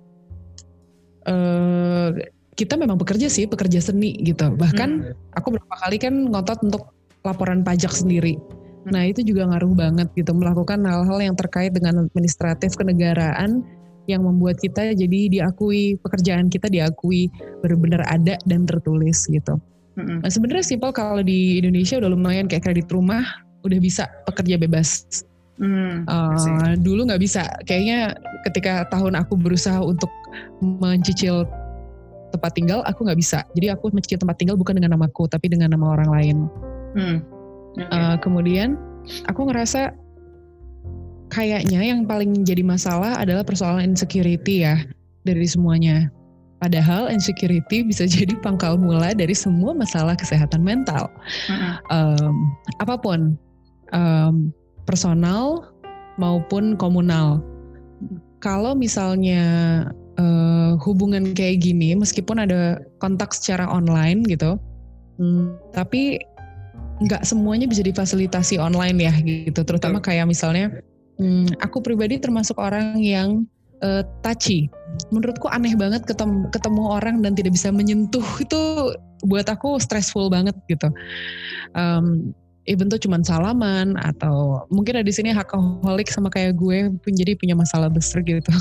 [1.29, 2.11] uh,
[2.59, 4.51] kita memang bekerja sih, pekerja seni gitu.
[4.59, 5.37] Bahkan hmm.
[5.39, 6.91] aku beberapa kali kan ngotot untuk
[7.22, 8.35] laporan pajak sendiri.
[8.35, 8.99] Hmm.
[8.99, 13.62] Nah itu juga ngaruh banget gitu, melakukan hal-hal yang terkait dengan administratif kenegaraan
[14.09, 17.29] yang membuat kita jadi diakui pekerjaan kita diakui
[17.61, 19.61] benar-benar ada dan tertulis gitu.
[19.95, 20.24] Hmm.
[20.24, 23.22] Nah sebenarnya simpel kalau di Indonesia udah lumayan kayak kredit rumah
[23.62, 25.07] udah bisa pekerja bebas.
[25.59, 27.43] Hmm, uh, dulu nggak bisa.
[27.67, 28.15] Kayaknya
[28.47, 30.11] ketika tahun aku berusaha untuk
[30.63, 31.43] mencicil
[32.31, 33.43] tempat tinggal, aku nggak bisa.
[33.59, 36.37] Jadi aku mencicil tempat tinggal bukan dengan namaku, tapi dengan nama orang lain.
[36.95, 37.19] Hmm.
[37.75, 37.91] Okay.
[37.91, 38.79] Uh, kemudian
[39.27, 39.95] aku ngerasa
[41.29, 44.79] kayaknya yang paling jadi masalah adalah persoalan insecurity ya
[45.27, 46.09] dari semuanya.
[46.59, 51.11] Padahal insecurity bisa jadi pangkal mula dari semua masalah kesehatan mental.
[51.51, 51.73] -hmm.
[51.91, 52.35] um,
[52.79, 53.35] apa pun.
[53.89, 54.53] Um,
[54.89, 55.68] personal
[56.16, 57.45] maupun komunal.
[58.41, 59.45] Kalau misalnya
[60.16, 64.57] uh, hubungan kayak gini, meskipun ada kontak secara online gitu,
[65.20, 66.16] hmm, tapi
[67.05, 69.61] nggak semuanya bisa difasilitasi online ya gitu.
[69.61, 70.80] Terutama kayak misalnya,
[71.20, 73.45] hmm, aku pribadi termasuk orang yang
[73.84, 74.66] uh, touchy.
[75.14, 78.61] Menurutku aneh banget ketemu, ketemu orang dan tidak bisa menyentuh itu
[79.26, 80.91] buat aku stressful banget gitu.
[81.74, 82.34] Um,
[82.69, 87.33] even tuh cuman salaman atau mungkin ada di sini hakaholic sama kayak gue pun jadi
[87.41, 88.53] punya masalah besar gitu.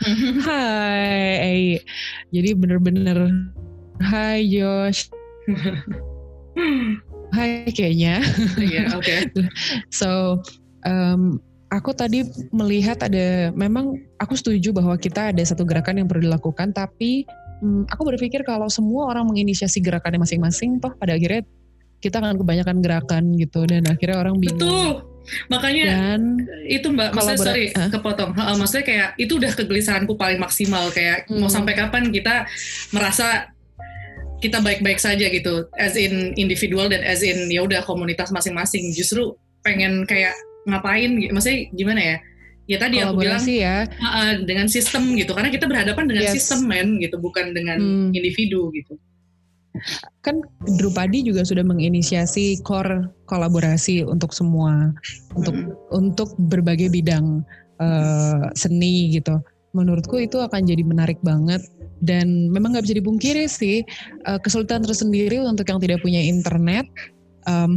[0.48, 1.76] Hai,
[2.32, 3.28] jadi bener-bener
[4.00, 5.12] Hai Josh.
[7.36, 8.24] Hai kayaknya.
[8.56, 9.04] Iya, oke.
[9.04, 9.46] Okay.
[10.00, 10.40] so,
[10.88, 11.36] um,
[11.68, 16.74] aku tadi melihat ada memang aku setuju bahwa kita ada satu gerakan yang perlu dilakukan
[16.74, 17.28] tapi
[17.62, 21.46] um, aku berpikir kalau semua orang menginisiasi gerakannya masing-masing toh pada akhirnya
[22.00, 24.56] kita akan kebanyakan gerakan gitu dan akhirnya orang bingung.
[24.56, 24.90] Betul.
[25.52, 26.20] Makanya dan
[26.64, 27.90] itu Mbak, maksudnya sorry huh?
[27.92, 28.30] kepotong.
[28.34, 31.38] Uh, maksudnya kayak itu udah kegelisahanku paling maksimal kayak hmm.
[31.38, 32.48] mau sampai kapan kita
[32.90, 33.52] merasa
[34.40, 39.36] kita baik-baik saja gitu as in individual dan as in ya udah komunitas masing-masing justru
[39.60, 40.32] pengen kayak
[40.64, 42.16] ngapain maksudnya gimana ya
[42.64, 46.40] ya tadi aku bilang ya uh, dengan sistem gitu karena kita berhadapan dengan yes.
[46.40, 48.16] sistem men gitu bukan dengan hmm.
[48.16, 48.96] individu gitu
[50.26, 50.42] kan
[50.78, 54.90] Drupadi juga sudah menginisiasi core kolaborasi untuk semua
[55.34, 55.70] untuk hmm.
[55.94, 57.46] untuk berbagai bidang
[57.78, 59.38] uh, seni gitu
[59.70, 61.62] menurutku itu akan jadi menarik banget
[62.02, 63.86] dan memang nggak bisa dipungkiri sih
[64.26, 66.88] uh, kesulitan tersendiri untuk yang tidak punya internet
[67.46, 67.76] um,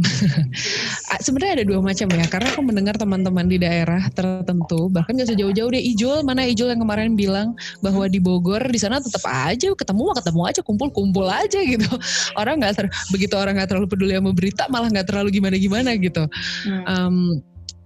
[1.24, 5.70] sebenarnya ada dua macam ya karena aku mendengar teman-teman di daerah tertentu bahkan gak sejauh-jauh
[5.72, 10.02] deh Ijul mana Ijul yang kemarin bilang bahwa di Bogor di sana tetap aja ketemu
[10.14, 11.88] ketemu aja kumpul-kumpul aja gitu.
[12.40, 16.26] Orang nggak ter begitu orang nggak terlalu peduli sama berita malah nggak terlalu gimana-gimana gitu.
[16.66, 16.82] Hmm.
[16.88, 17.16] um,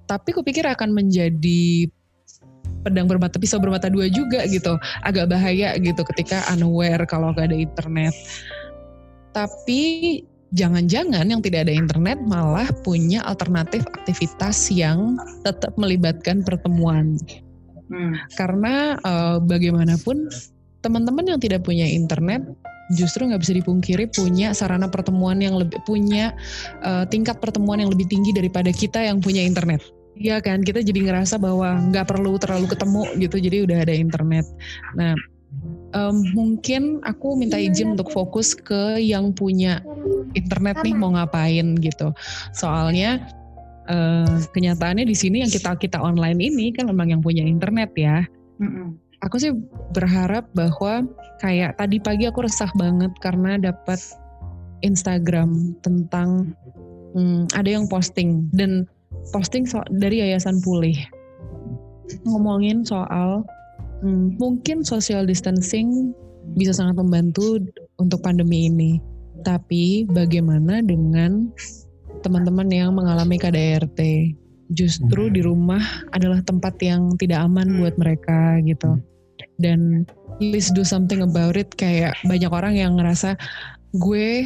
[0.08, 1.92] tapi kupikir akan menjadi
[2.80, 4.80] pedang bermata pisau bermata dua juga gitu.
[5.04, 8.16] Agak bahaya gitu ketika unaware kalau gak ada internet.
[9.36, 10.24] Tapi
[10.56, 17.20] jangan-jangan yang tidak ada internet malah punya alternatif aktivitas yang tetap melibatkan pertemuan
[17.92, 18.16] hmm.
[18.36, 20.32] karena uh, bagaimanapun
[20.80, 22.40] teman-teman yang tidak punya internet
[22.96, 26.32] justru nggak bisa dipungkiri punya sarana pertemuan yang lebih punya
[26.80, 29.84] uh, tingkat pertemuan yang lebih tinggi daripada kita yang punya internet
[30.18, 34.46] Iya kan, kita jadi ngerasa bahwa nggak perlu terlalu ketemu gitu, jadi udah ada internet.
[34.98, 35.14] Nah,
[35.96, 39.80] um, mungkin aku minta izin untuk fokus ke yang punya
[40.36, 42.12] internet nih mau ngapain gitu.
[42.52, 43.22] Soalnya
[43.88, 48.24] uh, kenyataannya di sini yang kita kita online ini kan memang yang punya internet ya.
[48.60, 48.98] Mm-mm.
[49.26, 49.50] Aku sih
[49.90, 51.02] berharap bahwa
[51.42, 53.98] kayak tadi pagi aku resah banget karena dapat
[54.86, 56.54] Instagram tentang
[57.18, 58.86] hmm, ada yang posting dan
[59.34, 60.94] posting so dari Yayasan Pulih
[62.24, 63.42] ngomongin soal
[64.02, 66.12] hmm, mungkin social distancing
[66.56, 67.60] bisa sangat membantu
[68.00, 69.02] untuk pandemi ini.
[69.46, 71.52] Tapi bagaimana dengan
[72.24, 74.00] teman-teman yang mengalami KDRT?
[74.68, 75.80] Justru di rumah
[76.12, 79.00] adalah tempat yang tidak aman buat mereka gitu.
[79.56, 80.04] Dan
[80.36, 83.38] please do something about it kayak banyak orang yang ngerasa
[83.96, 84.44] gue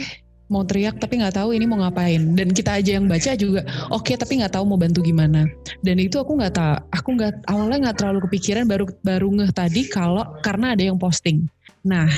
[0.53, 2.37] mau teriak tapi nggak tahu ini mau ngapain.
[2.37, 5.49] Dan kita aja yang baca juga oke okay, tapi nggak tahu mau bantu gimana.
[5.81, 9.89] Dan itu aku nggak tahu aku nggak awalnya nggak terlalu kepikiran baru baru ngeh tadi
[9.89, 11.49] kalau karena ada yang posting.
[11.89, 12.13] Nah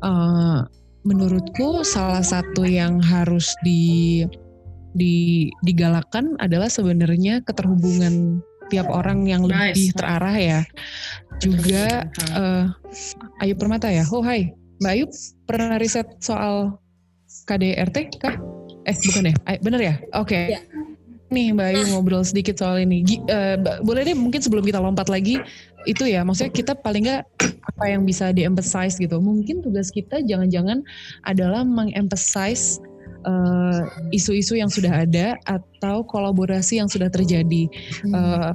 [0.00, 0.64] uh,
[1.04, 4.24] menurutku salah satu yang harus di
[4.96, 8.40] di digalakkan adalah sebenarnya keterhubungan
[8.72, 9.76] tiap orang yang nice.
[9.76, 10.60] lebih terarah ya.
[11.38, 12.64] Juga uh,
[13.44, 14.02] Ayu Permata ya.
[14.08, 14.50] Oh hai.
[14.76, 15.06] Mbak Ayu
[15.48, 16.76] pernah riset soal
[17.46, 18.34] KDRT kah?
[18.86, 19.34] Eh bukan ya?
[19.62, 19.94] Bener ya?
[20.18, 20.34] Oke.
[20.34, 20.44] Okay.
[20.58, 20.60] Ya.
[21.26, 23.02] Nih Mbak Ayu ngobrol sedikit soal ini.
[23.02, 25.42] G uh, boleh deh mungkin sebelum kita lompat lagi
[25.86, 27.22] itu ya maksudnya kita paling nggak
[27.66, 29.18] apa yang bisa di-emphasize gitu.
[29.18, 30.86] Mungkin tugas kita jangan-jangan
[31.26, 32.95] adalah meng-emphasize eh,
[34.14, 37.68] isu-isu uh, yang sudah ada atau kolaborasi yang sudah terjadi.
[38.04, 38.14] Hmm.
[38.14, 38.52] Uh,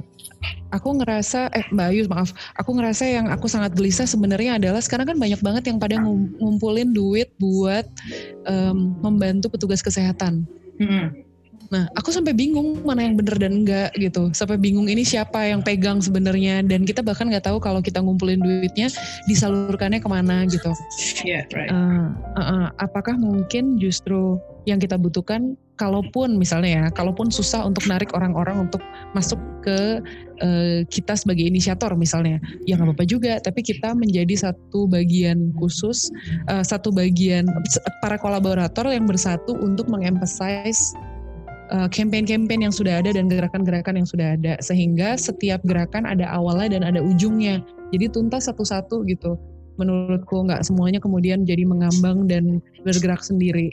[0.74, 5.14] aku ngerasa eh Mbak Ayu maaf aku ngerasa yang aku sangat gelisah sebenarnya adalah sekarang
[5.14, 6.00] kan banyak banget yang pada
[6.40, 7.86] ngumpulin duit buat
[8.48, 10.48] um, membantu petugas kesehatan.
[10.80, 11.31] Hmm.
[11.72, 14.28] Nah, aku sampai bingung mana yang bener dan enggak gitu.
[14.36, 18.44] Sampai bingung ini siapa yang pegang sebenarnya dan kita bahkan nggak tahu kalau kita ngumpulin
[18.44, 18.92] duitnya
[19.24, 20.68] disalurkannya ke mana gitu.
[21.24, 21.72] Yeah, right.
[21.72, 24.36] Uh, uh, uh, apakah mungkin justru
[24.68, 28.84] yang kita butuhkan kalaupun misalnya ya, kalaupun susah untuk narik orang-orang untuk
[29.16, 30.04] masuk ke
[30.44, 32.36] uh, kita sebagai inisiator misalnya,
[32.68, 33.40] ya nggak apa-apa juga.
[33.40, 36.12] Tapi kita menjadi satu bagian khusus,
[36.52, 37.48] uh, satu bagian
[38.04, 40.92] para kolaborator yang bersatu untuk mengemphasize
[41.72, 46.82] campaign-campaign yang sudah ada dan gerakan-gerakan yang sudah ada, sehingga setiap gerakan ada awalnya dan
[46.84, 47.64] ada ujungnya.
[47.96, 49.40] Jadi tuntas satu-satu gitu.
[49.80, 53.72] Menurutku nggak semuanya kemudian jadi mengambang dan bergerak sendiri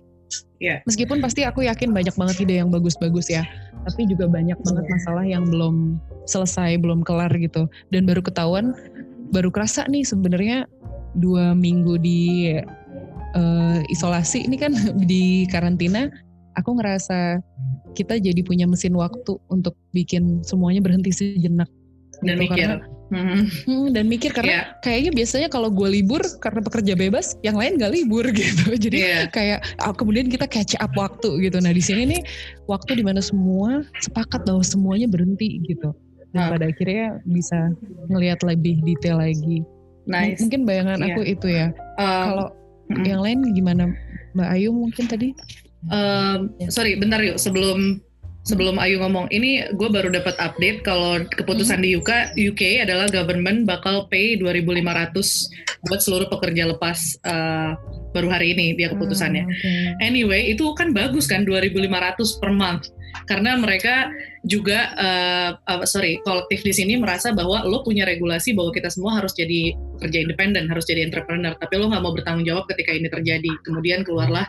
[0.59, 0.83] Yeah.
[0.83, 3.47] Meskipun pasti aku yakin banyak banget ide yang bagus-bagus ya,
[3.87, 4.93] tapi juga banyak banget yeah.
[4.93, 5.97] masalah yang belum
[6.27, 7.65] selesai, belum kelar gitu.
[7.95, 8.75] Dan baru ketahuan,
[9.31, 10.67] baru kerasa nih sebenarnya
[11.15, 12.53] dua minggu di
[13.39, 14.75] uh, isolasi ini kan
[15.11, 16.11] di karantina,
[16.59, 17.39] aku ngerasa
[17.97, 21.67] kita jadi punya mesin waktu untuk bikin semuanya berhenti sejenak.
[22.19, 22.67] Dan gitu, mikir.
[22.77, 24.65] Karena Hmm, dan mikir karena yeah.
[24.85, 28.77] kayaknya biasanya kalau gue libur karena pekerja bebas, yang lain gak libur gitu.
[28.77, 29.25] Jadi yeah.
[29.33, 31.57] kayak ah, kemudian kita catch up waktu gitu.
[31.57, 32.21] Nah di sini nih
[32.69, 35.89] waktu di mana semua sepakat bahwa semuanya berhenti gitu.
[36.37, 36.49] Dan ah.
[36.53, 37.73] pada akhirnya bisa
[38.13, 39.65] ngelihat lebih detail lagi.
[40.09, 40.41] Nice.
[40.41, 41.09] mungkin bayangan yeah.
[41.13, 41.67] aku itu ya.
[42.01, 42.47] Um, kalau
[42.93, 43.05] mm.
[43.05, 43.83] yang lain gimana
[44.33, 45.33] Mbak Ayu mungkin tadi?
[45.87, 48.03] Um, sorry, bentar yuk sebelum
[48.43, 51.85] sebelum Ayu ngomong, ini gue baru dapat update kalau keputusan hmm.
[51.85, 57.77] di UK, UK adalah government bakal pay 2.500 buat seluruh pekerja lepas uh,
[58.11, 59.43] baru hari ini dia keputusannya.
[59.45, 59.87] Hmm, okay.
[60.03, 62.91] Anyway, itu kan bagus kan 2.500 per month
[63.25, 64.09] karena mereka
[64.47, 69.19] juga uh, uh, sorry kolektif di sini merasa bahwa lo punya regulasi bahwa kita semua
[69.19, 71.53] harus jadi kerja independen harus jadi entrepreneur.
[71.59, 73.51] Tapi lo nggak mau bertanggung jawab ketika ini terjadi.
[73.67, 74.47] Kemudian keluarlah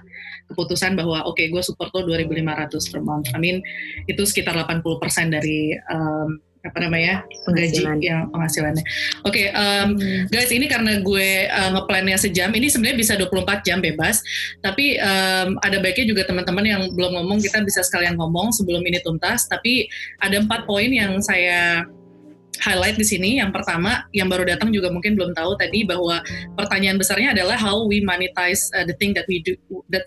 [0.52, 3.26] keputusan bahwa oke okay, gue support lo 2.500 per month.
[3.34, 3.58] I mean
[4.06, 6.38] itu sekitar 80% dari um,
[6.70, 8.84] apa namanya penggaji yang penghasilannya.
[9.26, 10.30] Oke, okay, um, hmm.
[10.30, 14.22] guys ini karena gue uh, ngeplannya sejam, ini sebenarnya bisa 24 jam bebas,
[14.62, 19.02] tapi um, ada baiknya juga teman-teman yang belum ngomong kita bisa sekalian ngomong sebelum ini
[19.02, 19.50] tuntas.
[19.50, 19.90] Tapi
[20.22, 21.84] ada empat poin yang saya
[22.62, 23.40] highlight di sini.
[23.40, 26.22] Yang pertama, yang baru datang juga mungkin belum tahu tadi bahwa
[26.54, 29.56] pertanyaan besarnya adalah how we monetize uh, the thing that we do
[29.90, 30.06] that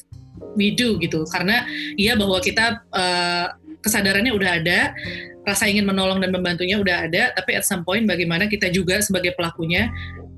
[0.54, 1.26] we do gitu.
[1.28, 1.66] Karena
[1.98, 3.48] iya bahwa kita uh,
[3.84, 4.96] kesadarannya udah ada,
[5.44, 9.36] rasa ingin menolong dan membantunya udah ada, tapi at some point bagaimana kita juga sebagai
[9.36, 9.92] pelakunya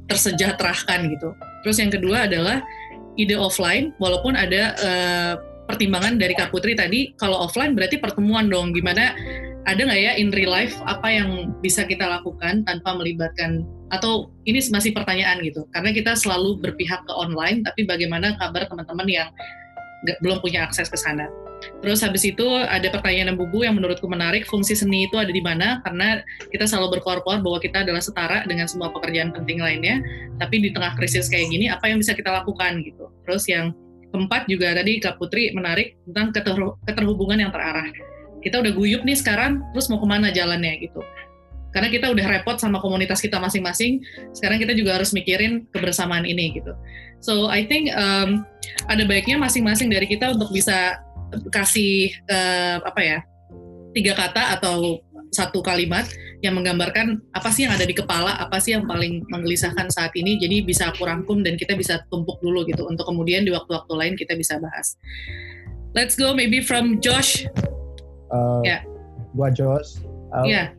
[0.09, 1.29] tersejahterakan gitu.
[1.61, 2.65] Terus yang kedua adalah
[3.15, 5.33] ide offline, walaupun ada uh,
[5.69, 9.13] pertimbangan dari Kak Putri tadi, kalau offline berarti pertemuan dong, gimana
[9.65, 14.61] ada nggak ya in real life apa yang bisa kita lakukan tanpa melibatkan atau ini
[14.69, 19.29] masih pertanyaan gitu karena kita selalu berpihak ke online tapi bagaimana kabar teman-teman yang
[20.05, 21.25] gak, belum punya akses ke sana
[21.81, 25.81] Terus habis itu ada pertanyaan bubu yang menurutku menarik, fungsi seni itu ada di mana?
[25.85, 30.01] Karena kita selalu berkoar-koar bahwa kita adalah setara dengan semua pekerjaan penting lainnya,
[30.41, 33.09] tapi di tengah krisis kayak gini, apa yang bisa kita lakukan gitu.
[33.27, 33.73] Terus yang
[34.09, 36.33] keempat juga tadi Kak Putri menarik tentang
[36.85, 37.85] keterhubungan yang terarah.
[38.41, 41.01] Kita udah guyup nih sekarang, terus mau ke mana jalannya gitu.
[41.75, 43.99] Karena kita udah repot sama komunitas kita masing-masing,
[44.31, 46.71] sekarang kita juga harus mikirin kebersamaan ini gitu.
[47.19, 48.47] So I think um,
[48.87, 51.03] ada baiknya masing-masing dari kita untuk bisa
[51.51, 53.19] kasih uh, apa ya
[53.91, 55.03] tiga kata atau
[55.35, 56.07] satu kalimat
[56.39, 60.39] yang menggambarkan apa sih yang ada di kepala, apa sih yang paling menggelisahkan saat ini.
[60.39, 64.13] Jadi bisa aku rangkum dan kita bisa tumpuk dulu gitu untuk kemudian di waktu-waktu lain
[64.15, 64.95] kita bisa bahas.
[65.91, 67.43] Let's go maybe from Josh.
[68.31, 68.79] Uh, ya.
[68.79, 68.81] Yeah.
[69.35, 69.99] Gua Josh.
[70.31, 70.71] Uh, yeah.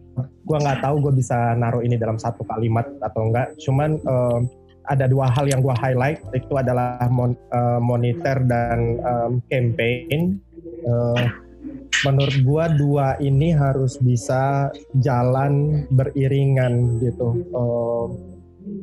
[0.47, 3.59] Gua nggak tahu gue bisa naruh ini dalam satu kalimat atau enggak.
[3.59, 4.41] Cuman uh,
[4.87, 10.39] ada dua hal yang gue highlight itu adalah mon, uh, monitor dan um, campaign.
[10.87, 11.27] Uh,
[12.07, 14.71] menurut gue dua ini harus bisa
[15.03, 17.43] jalan beriringan gitu.
[17.51, 18.07] Uh,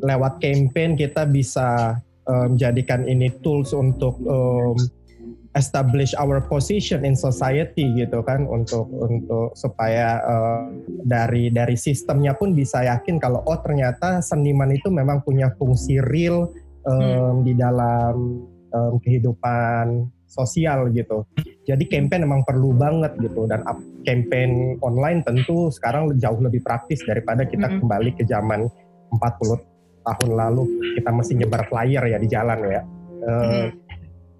[0.03, 2.55] lewat campaign kita bisa um,
[3.07, 4.76] ini tools untuk um,
[5.54, 10.66] establish our position in society gitu kan untuk untuk supaya uh,
[11.06, 16.49] dari dari sistemnya pun bisa yakin kalau oh ternyata seniman itu memang punya fungsi real
[16.89, 17.36] um, hmm.
[17.45, 18.16] di dalam
[18.74, 21.30] um, kehidupan sosial gitu.
[21.70, 23.62] Jadi campaign memang perlu banget gitu dan
[24.01, 27.78] campaign online tentu sekarang jauh lebih praktis daripada kita hmm.
[27.86, 28.66] kembali ke zaman
[29.14, 29.62] 40
[30.04, 30.66] tahun lalu
[30.97, 32.82] kita masih nyebar flyer ya di jalan ya.
[33.24, 33.83] Uh, hmm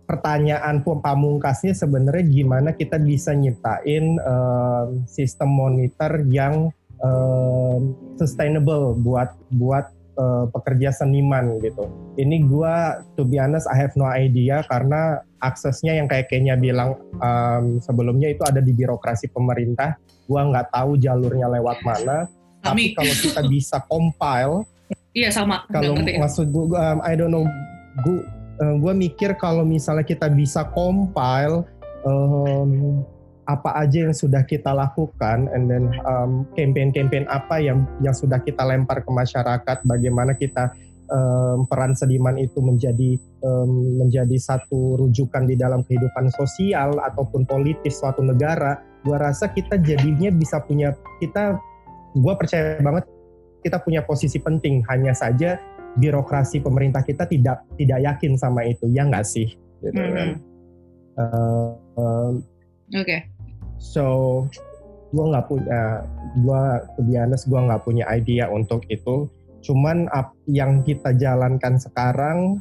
[0.04, 7.78] pertanyaan pamungkasnya sebenarnya gimana kita bisa nyiptain uh, sistem monitor yang uh,
[8.20, 9.90] sustainable buat buat
[10.20, 11.88] uh, pekerja seniman gitu.
[12.20, 17.00] Ini gua to be honest I have no idea karena aksesnya yang kayak kayaknya bilang
[17.20, 19.96] um, sebelumnya itu ada di birokrasi pemerintah.
[20.28, 22.28] Gua nggak tahu jalurnya lewat mana.
[22.64, 24.64] Tapi kalau kita bisa compile,
[25.12, 25.68] iya sama.
[25.68, 27.44] Kalau maksud gua, um, I don't know,
[28.08, 28.24] gua
[28.60, 31.66] uh, eh, gue mikir kalau misalnya kita bisa compile
[32.06, 33.02] um,
[33.44, 38.64] apa aja yang sudah kita lakukan and then um, campaign-campaign apa yang yang sudah kita
[38.64, 40.72] lempar ke masyarakat bagaimana kita
[41.12, 48.00] um, peran seniman itu menjadi um, menjadi satu rujukan di dalam kehidupan sosial ataupun politis
[48.00, 51.60] suatu negara gua rasa kita jadinya bisa punya kita
[52.16, 53.04] gua percaya banget
[53.64, 54.84] kita punya posisi penting.
[54.92, 55.56] Hanya saja
[55.98, 58.90] birokrasi pemerintah kita tidak tidak yakin sama itu.
[58.90, 59.54] Ya nggak sih?
[59.84, 60.16] Gitu mm -hmm.
[60.16, 60.30] kan.
[61.14, 61.70] Uh,
[62.02, 62.32] uh,
[62.98, 63.06] oke.
[63.06, 63.30] okay.
[63.78, 64.06] so
[65.14, 66.02] gue nggak punya
[66.42, 66.62] gue
[66.98, 69.30] kebiasaan gue nggak punya idea untuk itu.
[69.64, 72.60] Cuman up, yang kita jalankan sekarang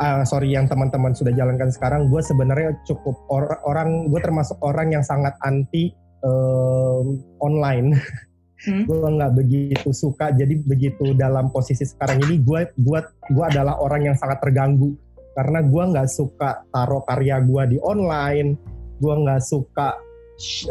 [0.00, 4.92] uh, sorry yang teman-teman sudah jalankan sekarang gue sebenarnya cukup or, orang gue termasuk orang
[4.92, 5.92] yang sangat anti
[6.24, 7.02] uh,
[7.40, 7.96] online
[8.64, 8.84] hmm.
[8.88, 10.32] gue nggak begitu suka.
[10.32, 13.00] Jadi begitu dalam posisi sekarang ini gue gue
[13.32, 14.96] gue adalah orang yang sangat terganggu.
[15.36, 18.56] Karena gue nggak suka taruh karya gue di online.
[18.96, 20.00] Gue nggak suka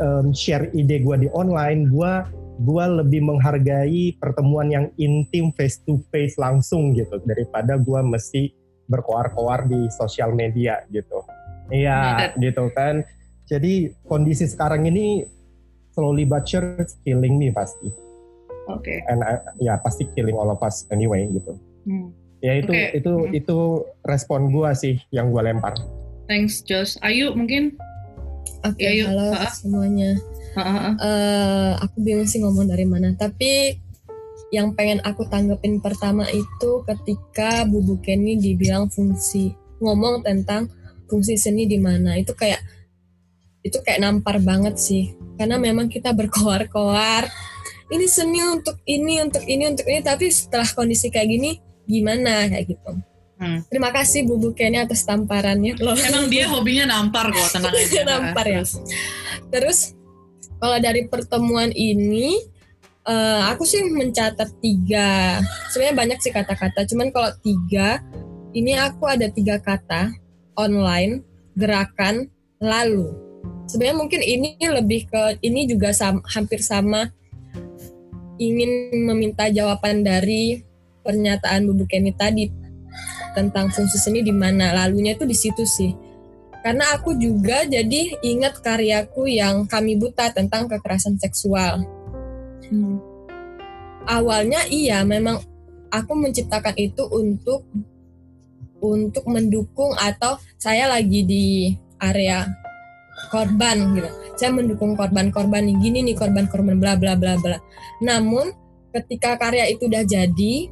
[0.01, 1.93] um, share ide gue di online.
[1.93, 2.25] Gue
[2.55, 7.21] gue lebih menghargai pertemuan yang intim face to face langsung gitu.
[7.21, 8.49] Daripada gue mesti
[8.89, 11.21] berkoar-koar di sosial media gitu.
[11.69, 13.05] Iya gitu kan.
[13.45, 15.21] Jadi kondisi sekarang ini
[15.95, 16.75] slowly but sure
[17.07, 17.89] killing me pasti.
[18.67, 18.83] Oke.
[18.83, 18.97] Okay.
[19.07, 21.55] And I, ya pasti killing all of us anyway gitu.
[21.87, 22.11] Hmm.
[22.43, 22.99] Ya itu okay.
[22.99, 23.39] itu hmm.
[23.39, 23.57] itu
[24.05, 25.73] respon gue sih yang gue lempar.
[26.27, 26.99] Thanks Josh.
[27.01, 27.79] Ayu mungkin.
[28.65, 29.49] Oke, okay, ya, halo ha -ha.
[29.53, 30.17] semuanya.
[30.57, 30.89] Ha -ha.
[30.97, 33.13] Uh, aku bingung sih ngomong dari mana.
[33.13, 33.77] Tapi
[34.49, 40.69] yang pengen aku tanggepin pertama itu ketika Bu Kenny dibilang fungsi ngomong tentang
[41.05, 42.61] fungsi seni di mana itu kayak
[43.65, 45.17] itu kayak nampar banget sih.
[45.41, 47.25] Karena memang kita berkoar-koar.
[47.89, 50.05] Ini seni untuk ini untuk ini untuk ini.
[50.05, 51.51] Tapi setelah kondisi kayak gini
[51.89, 52.45] gimana?
[52.45, 52.93] Kayak gitu.
[53.35, 53.59] Hmm.
[53.67, 55.75] terima kasih Bu Kenny atas tamparannya.
[55.83, 55.91] Loh.
[55.91, 58.01] Emang dia hobinya nampar kok tenang aja.
[58.07, 58.63] nampar ya.
[59.51, 59.91] Terus
[60.55, 62.39] kalau dari pertemuan ini
[63.03, 65.43] uh, aku sih mencatat tiga.
[65.67, 66.87] Sebenarnya banyak sih kata-kata.
[66.87, 67.99] Cuman kalau tiga
[68.55, 70.15] ini aku ada tiga kata
[70.55, 71.19] online
[71.59, 72.31] gerakan
[72.63, 73.24] lalu
[73.65, 77.09] sebenarnya mungkin ini lebih ke ini juga sama, hampir sama
[78.35, 80.61] ingin meminta jawaban dari
[81.05, 82.51] pernyataan Bu Kenny tadi
[83.35, 85.91] tentang fungsi seni di mana lalunya itu di situ sih.
[86.65, 91.85] Karena aku juga jadi ingat karyaku yang kami buta tentang kekerasan seksual.
[92.65, 92.97] Hmm.
[94.09, 95.37] Awalnya iya memang
[95.93, 97.69] aku menciptakan itu untuk
[98.81, 101.45] untuk mendukung atau saya lagi di
[102.01, 102.49] area
[103.31, 104.09] korban gitu.
[104.35, 107.57] Saya mendukung korban-korban nih gini nih korban-korban bla bla bla bla.
[108.03, 108.51] Namun
[108.91, 110.71] ketika karya itu udah jadi,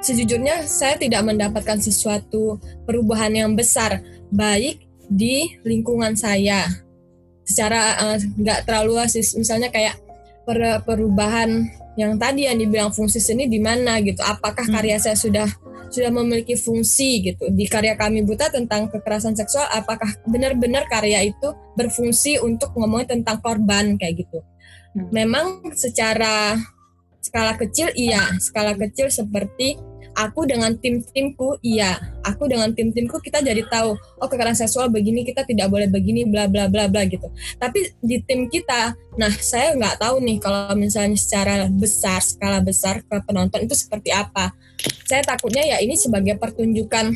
[0.00, 6.66] sejujurnya saya tidak mendapatkan sesuatu perubahan yang besar baik di lingkungan saya.
[7.46, 9.96] Secara eh, nggak uh, terlalu luas misalnya kayak
[10.42, 11.66] per perubahan
[11.96, 14.20] yang tadi yang dibilang fungsi seni di mana gitu.
[14.20, 15.04] Apakah karya hmm.
[15.04, 15.48] saya sudah
[15.90, 17.50] sudah memiliki fungsi gitu.
[17.50, 23.38] Di karya kami buta tentang kekerasan seksual apakah benar-benar karya itu berfungsi untuk ngomongin tentang
[23.40, 24.40] korban kayak gitu?
[24.96, 25.12] Hmm.
[25.12, 26.56] memang secara
[27.20, 28.32] skala kecil iya.
[28.40, 29.76] Skala kecil seperti
[30.16, 32.00] aku dengan tim-timku iya.
[32.24, 36.48] Aku dengan tim-timku kita jadi tahu oh kekerasan seksual begini kita tidak boleh begini bla
[36.48, 37.28] bla bla bla gitu.
[37.60, 43.04] Tapi di tim kita nah saya nggak tahu nih kalau misalnya secara besar skala besar
[43.04, 44.50] ke penonton itu seperti apa.
[45.06, 47.12] Saya takutnya ya ini sebagai pertunjukan.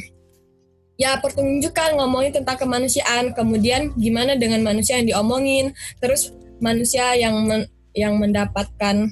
[1.01, 3.32] Ya pertunjukan ngomongin tentang kemanusiaan.
[3.32, 5.72] Kemudian gimana dengan manusia yang diomongin?
[5.96, 7.64] Terus manusia yang men,
[7.96, 9.09] yang mendapatkan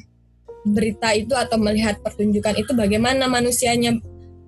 [0.73, 3.99] berita itu atau melihat pertunjukan itu bagaimana manusianya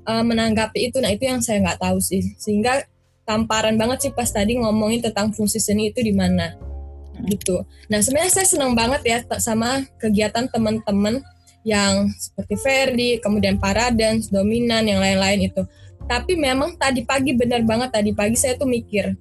[0.07, 0.99] uh, menanggapi itu.
[1.01, 2.23] Nah itu yang saya nggak tahu sih.
[2.37, 2.85] Sehingga
[3.25, 6.57] tamparan banget sih pas tadi ngomongin tentang fungsi seni itu di mana.
[7.27, 7.63] Gitu.
[7.93, 11.21] Nah sebenarnya saya senang banget ya sama kegiatan teman-teman
[11.61, 15.63] yang seperti Ferdi kemudian Paradens Dominan yang lain-lain itu.
[16.09, 19.15] Tapi memang tadi pagi benar banget tadi pagi saya tuh mikir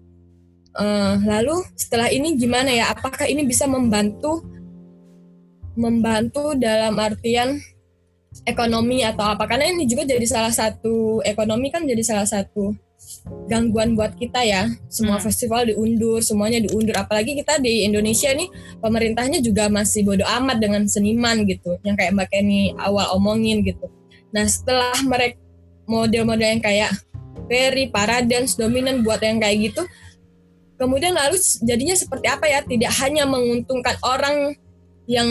[0.79, 2.91] uh, lalu setelah ini gimana ya?
[2.93, 4.45] Apakah ini bisa membantu
[5.79, 7.55] membantu dalam artian
[8.43, 9.47] ekonomi atau apa.
[9.47, 12.75] Karena ini juga jadi salah satu ekonomi kan jadi salah satu
[13.47, 14.67] gangguan buat kita ya.
[14.91, 15.25] Semua hmm.
[15.25, 16.99] festival diundur semuanya diundur.
[16.99, 18.51] Apalagi kita di Indonesia nih
[18.83, 21.79] pemerintahnya juga masih bodoh amat dengan seniman gitu.
[21.87, 23.87] Yang kayak Mbak Kenny awal omongin gitu.
[24.35, 25.39] Nah setelah mereka
[25.89, 26.91] model-model yang kayak
[27.49, 29.81] Ferry, Paradance, Dominan buat yang kayak gitu
[30.79, 32.63] kemudian lalu jadinya seperti apa ya?
[32.63, 34.55] Tidak hanya menguntungkan orang
[35.09, 35.25] yang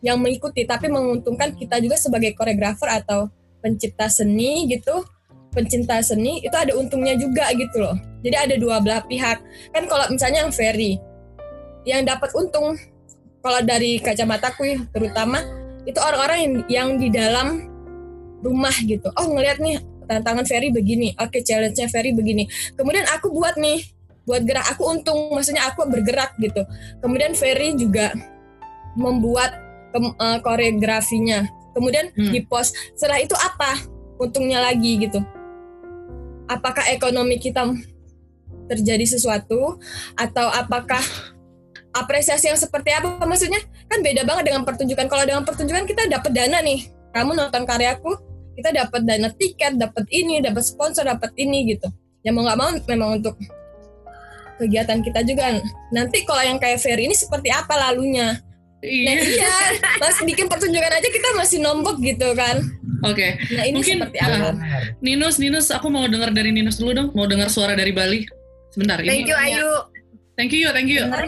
[0.00, 3.28] yang mengikuti tapi menguntungkan kita juga sebagai koreografer atau
[3.60, 5.04] pencipta seni gitu
[5.52, 7.92] pencinta seni itu ada untungnya juga gitu loh.
[8.24, 9.44] Jadi ada dua belah pihak.
[9.70, 10.96] Kan kalau misalnya yang Ferry
[11.84, 12.72] yang dapat untung
[13.44, 15.44] kalau dari kacamataku terutama
[15.84, 17.68] itu orang-orang yang, yang di dalam
[18.40, 19.12] rumah gitu.
[19.12, 19.76] Oh ngelihat nih
[20.08, 21.12] tantangan Ferry begini.
[21.20, 22.48] Oke okay, challenge-nya Ferry begini.
[22.72, 23.84] Kemudian aku buat nih
[24.24, 24.72] buat gerak.
[24.72, 26.64] Aku untung maksudnya aku bergerak gitu.
[27.04, 28.16] Kemudian Ferry juga
[28.98, 29.56] membuat
[29.92, 31.46] ke, uh, koreografinya.
[31.72, 32.32] Kemudian hmm.
[32.32, 33.80] di post setelah itu apa
[34.20, 35.00] untungnya lagi?
[35.00, 35.20] gitu.
[36.48, 37.64] Apakah ekonomi kita
[38.68, 39.80] terjadi sesuatu?
[40.16, 41.00] Atau apakah
[41.96, 43.24] apresiasi yang seperti apa?
[43.24, 45.06] Maksudnya kan beda banget dengan pertunjukan.
[45.08, 46.88] Kalau dengan pertunjukan kita dapat dana nih.
[47.12, 51.88] Kamu nonton karyaku kita dapat dana tiket dapat ini dapat sponsor dapat ini gitu.
[52.20, 53.34] Ya mau nggak mau memang untuk
[54.60, 55.58] kegiatan kita juga.
[55.90, 58.38] Nanti kalau yang kayak Ferry ini seperti apa lalunya
[58.82, 59.14] Iya.
[59.14, 59.56] Nah, iya,
[60.02, 62.58] pas bikin pertunjukan aja kita masih nombok gitu kan.
[63.06, 63.38] Oke.
[63.38, 63.54] Okay.
[63.54, 64.54] Nah ini Mungkin, seperti apa?
[64.54, 67.08] Uh, Ninus, Ninus, aku mau dengar dari Ninus dulu dong.
[67.14, 68.26] Mau dengar suara dari Bali.
[68.74, 68.98] Sebentar.
[68.98, 69.30] Thank ini.
[69.30, 69.70] you Ayu.
[70.34, 71.06] Thank you, thank you.
[71.06, 71.26] Dengar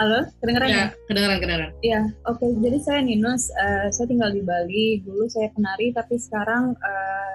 [0.00, 0.76] Halo, kedengeran ya?
[0.80, 0.86] ya?
[1.12, 1.70] Kedengeran, kedengeran.
[1.84, 2.40] Iya, oke.
[2.40, 2.50] Okay.
[2.64, 5.04] Jadi saya Ninus, uh, saya tinggal di Bali.
[5.04, 7.34] Dulu saya penari, tapi sekarang uh,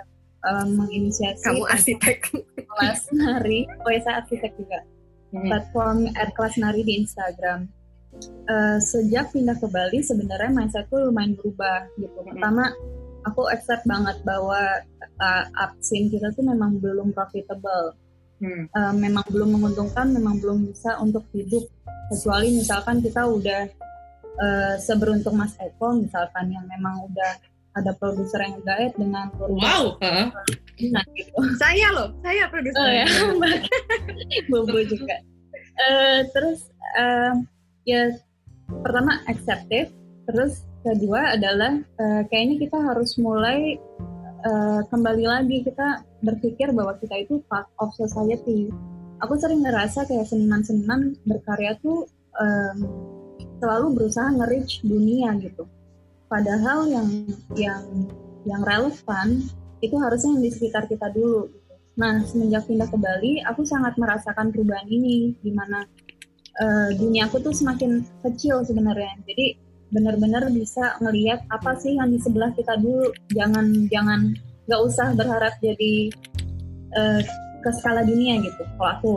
[0.49, 1.45] uh, menginisiasi.
[1.45, 2.25] Kamu arsitek.
[2.57, 3.69] Kelas nari.
[3.85, 4.81] Oh ya, saya arsitek juga.
[5.29, 5.45] Hmm.
[5.45, 7.69] Platform Air Kelas Nari di Instagram
[8.49, 12.19] uh, sejak pindah ke Bali sebenarnya mindsetku lumayan berubah gitu.
[12.25, 12.71] Pertama
[13.25, 14.85] aku accept banget bahwa
[15.19, 17.97] uh, absin kita tuh memang belum profitable
[18.39, 18.69] hmm.
[18.71, 21.65] uh, memang belum menguntungkan memang belum bisa untuk hidup
[22.13, 23.65] kecuali misalkan kita udah
[24.37, 27.33] uh, seberuntung Mas Eko misalkan yang memang udah
[27.75, 30.31] ada produser yang gaet dengan wow uh.
[30.93, 31.33] nah, gitu.
[31.59, 33.07] saya loh saya produser oh, ya
[34.53, 35.15] bobo juga
[35.81, 37.35] uh, terus uh,
[37.85, 38.11] ya
[38.81, 39.93] pertama accepted
[40.25, 43.77] terus kedua adalah uh, kayaknya kita harus mulai
[44.45, 48.69] uh, kembali lagi kita berpikir bahwa kita itu part of society.
[49.23, 52.05] Aku sering ngerasa kayak seniman-seniman berkarya tuh
[52.35, 52.77] um,
[53.61, 55.65] selalu berusaha nge-reach dunia gitu.
[56.27, 57.09] Padahal yang
[57.55, 57.85] yang
[58.45, 59.45] yang relevan
[59.79, 61.47] itu harusnya yang di sekitar kita dulu.
[61.95, 65.87] Nah semenjak pindah ke Bali aku sangat merasakan perubahan ini di mana
[66.61, 69.15] uh, dunia aku tuh semakin kecil sebenarnya.
[69.27, 69.59] Jadi
[69.93, 73.11] benar-benar bisa ngelihat apa sih yang di sebelah kita dulu.
[73.31, 74.35] Jangan jangan
[74.65, 76.09] nggak usah berharap jadi
[76.97, 77.21] uh,
[77.61, 79.15] ke skala dunia gitu kalau aku.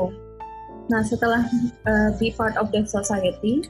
[0.89, 1.45] Nah setelah
[1.85, 3.65] uh, be part of the society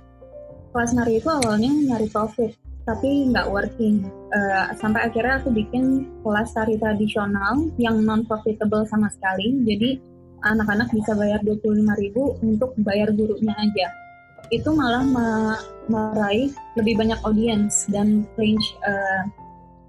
[0.71, 2.55] kelas nari itu awalnya nyari profit
[2.89, 4.09] tapi nggak working.
[4.33, 9.61] Uh, sampai akhirnya aku bikin kelas tari tradisional yang non profitable sama sekali.
[9.69, 9.91] Jadi
[10.47, 13.89] anak-anak bisa bayar 25.000 untuk bayar gurunya aja
[14.49, 15.05] itu malah
[15.91, 19.29] meraih lebih banyak audiens dan range uh,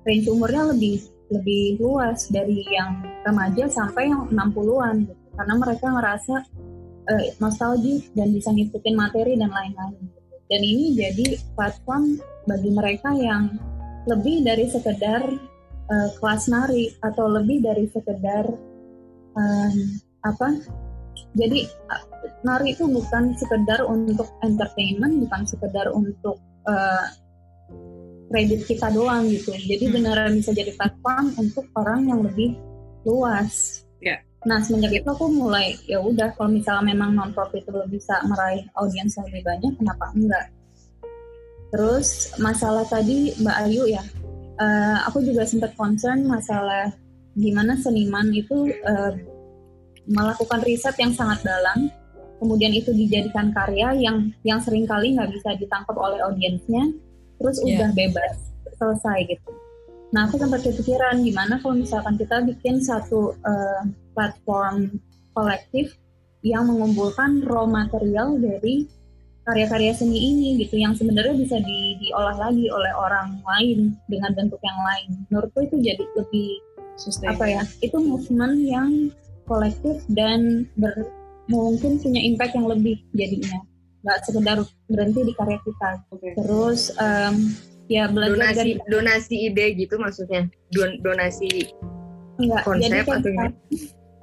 [0.03, 5.23] range umurnya lebih lebih luas dari yang remaja sampai yang 60-an gitu.
[5.37, 6.35] karena mereka ngerasa
[7.07, 10.01] uh, nostalgic dan bisa ngikutin materi dan lain-lain
[10.49, 12.17] dan ini jadi platform
[12.49, 13.55] bagi mereka yang
[14.09, 15.21] lebih dari sekedar
[15.87, 18.49] uh, kelas nari atau lebih dari sekedar
[19.37, 19.77] um,
[20.25, 20.59] apa
[21.37, 21.69] jadi
[22.43, 27.05] nari itu bukan sekedar untuk entertainment bukan sekedar untuk uh,
[28.29, 29.93] kredit kita doang gitu jadi hmm.
[29.95, 32.57] beneran bisa jadi platform untuk orang yang lebih
[33.07, 34.19] luas yeah.
[34.47, 39.19] Nah semenjak itu aku mulai ya udah kalau misalnya memang non profitable bisa meraih audiens
[39.19, 40.45] yang lebih banyak, kenapa enggak?
[41.75, 44.03] Terus masalah tadi Mbak Ayu ya,
[44.63, 46.87] uh, aku juga sempat concern masalah
[47.35, 49.11] gimana seniman itu uh,
[50.09, 51.93] melakukan riset yang sangat dalam,
[52.41, 56.89] kemudian itu dijadikan karya yang yang sering kali nggak bisa ditangkap oleh audiensnya,
[57.37, 57.77] terus yeah.
[57.77, 58.35] udah bebas
[58.75, 59.51] selesai gitu.
[60.09, 63.85] Nah aku sempat kepikiran gimana kalau misalkan kita bikin satu uh,
[64.17, 64.97] platform
[65.37, 65.93] kolektif
[66.41, 68.89] yang mengumpulkan raw material dari
[69.45, 74.61] karya-karya seni ini gitu yang sebenarnya bisa di, diolah lagi oleh orang lain dengan bentuk
[74.61, 75.09] yang lain.
[75.29, 76.49] Menurutku itu jadi lebih
[77.01, 77.33] Sustain.
[77.33, 77.63] apa ya?
[77.81, 78.89] Itu movement yang
[79.49, 80.93] kolektif dan ber,
[81.49, 83.59] mungkin punya impact yang lebih jadinya.
[84.05, 85.91] Nggak sekedar berhenti di karya kita.
[86.13, 86.31] Okay.
[86.37, 87.35] Terus um,
[87.89, 90.45] ya belajar donasi, dari donasi ide gitu maksudnya.
[90.71, 91.73] Don, donasi
[92.39, 93.31] Enggak, konsep jadi kayak atau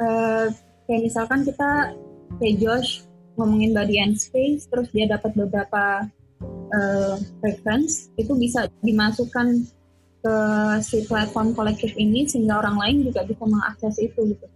[0.01, 0.47] uh,
[0.89, 1.71] kayak misalkan kita
[2.41, 3.05] kayak Josh
[3.37, 6.09] ngomongin body and space terus dia dapat beberapa
[6.73, 7.15] uh,
[7.45, 9.69] reference itu bisa dimasukkan
[10.25, 10.37] ke
[10.83, 14.47] si platform kolektif ini sehingga orang lain juga bisa mengakses itu gitu.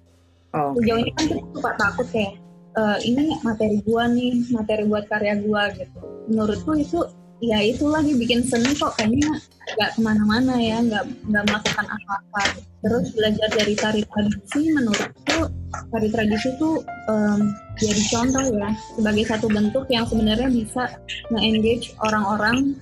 [0.51, 0.99] Oh, okay.
[0.99, 2.35] Ini kan kita suka takut kayak
[2.75, 5.99] uh, ini materi gua nih, materi buat karya gua gitu.
[6.27, 7.07] Menurutku itu
[7.41, 9.33] ya itu lagi bikin seni kok kayaknya
[9.77, 12.43] nggak ke mana-mana ya nggak nggak melakukan apa-apa
[12.85, 15.49] terus belajar dari tari tradisi menurutku
[15.89, 17.41] tari tradisi itu um,
[17.81, 21.01] jadi contoh ya sebagai satu bentuk yang sebenarnya bisa
[21.33, 22.77] nge-engage orang-orang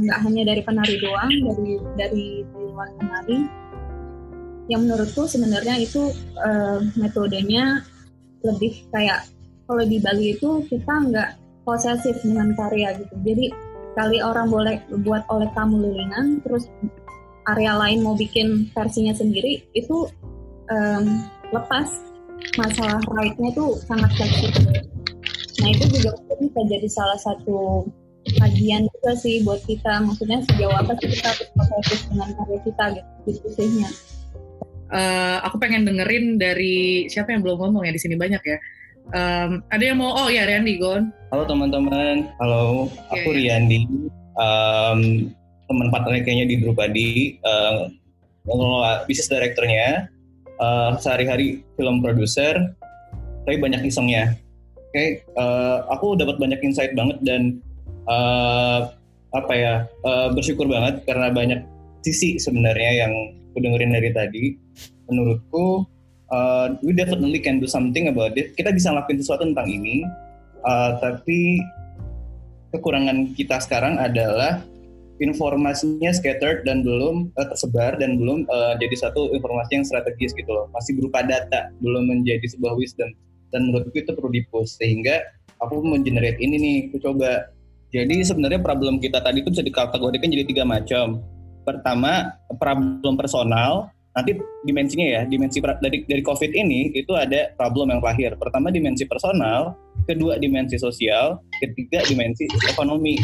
[0.00, 3.38] nggak uh, hanya dari penari doang dari dari luar penari
[4.70, 7.82] yang menurutku sebenarnya itu uh, metodenya
[8.46, 9.26] lebih kayak
[9.66, 11.30] kalau di Bali itu kita nggak
[11.66, 13.14] posesif dengan karya gitu.
[13.26, 13.50] Jadi
[13.98, 16.70] kali orang boleh buat oleh kamu lilingan terus
[17.50, 20.06] area lain mau bikin versinya sendiri itu
[20.70, 21.90] um, lepas.
[22.56, 24.72] Masalah right-nya itu sangat fleksibel.
[25.60, 27.84] Nah itu juga bisa jadi salah satu
[28.40, 30.00] kajian juga sih buat kita.
[30.08, 33.92] Maksudnya sejauh apa sih kita berproses dengan karya kita gitu diskusinya
[34.92, 38.58] uh, aku pengen dengerin dari siapa yang belum ngomong ya di sini banyak ya
[39.10, 40.14] Um, ada yang mau?
[40.14, 41.10] Oh ya, Riandi Gon.
[41.34, 42.30] Halo teman-teman.
[42.38, 43.26] Halo, okay.
[43.26, 43.88] aku Riandi.
[44.38, 45.30] Um,
[45.66, 47.10] teman partnernya kayaknya di Drupadi.
[47.42, 47.90] Uh,
[48.46, 50.06] mengelola bisnis direkturnya.
[50.62, 52.54] Uh, sehari-hari film produser.
[53.48, 54.38] Tapi banyak isengnya.
[54.90, 57.62] Oke, okay, uh, aku dapat banyak insight banget dan
[58.10, 58.90] uh,
[59.30, 61.60] apa ya uh, bersyukur banget karena banyak
[62.02, 63.12] sisi sebenarnya yang
[63.50, 64.44] aku dengerin dari tadi.
[65.10, 65.84] Menurutku
[66.30, 68.54] uh, we definitely can do something about it.
[68.54, 70.06] Kita bisa ngelakuin sesuatu tentang ini,
[70.64, 71.60] uh, tapi
[72.70, 74.62] kekurangan kita sekarang adalah
[75.20, 80.48] informasinya scattered dan belum uh, tersebar dan belum uh, jadi satu informasi yang strategis gitu
[80.48, 83.12] loh masih berupa data belum menjadi sebuah wisdom
[83.52, 85.20] dan menurutku itu perlu dipost sehingga
[85.60, 87.52] aku mengenerate ini nih aku coba
[87.92, 91.20] jadi sebenarnya problem kita tadi itu bisa dikategorikan jadi tiga macam
[91.62, 94.34] pertama problem personal nanti
[94.66, 99.78] dimensinya ya dimensi dari dari covid ini itu ada problem yang lahir pertama dimensi personal
[100.10, 103.14] kedua dimensi sosial ketiga dimensi ekonomi.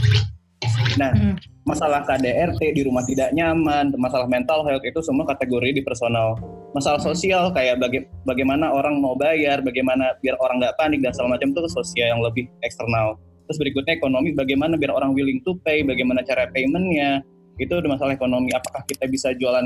[0.97, 1.67] Nah hmm.
[1.67, 6.39] masalah KDRT di rumah tidak nyaman masalah mental health itu semua kategori di personal.
[6.71, 11.35] Masalah sosial kayak baga bagaimana orang mau bayar bagaimana biar orang nggak panik dan segala
[11.35, 13.19] macam itu sosial yang lebih eksternal.
[13.51, 17.23] Terus berikutnya ekonomi bagaimana biar orang willing to pay bagaimana cara paymentnya
[17.57, 19.65] itu ada masalah ekonomi apakah kita bisa jualan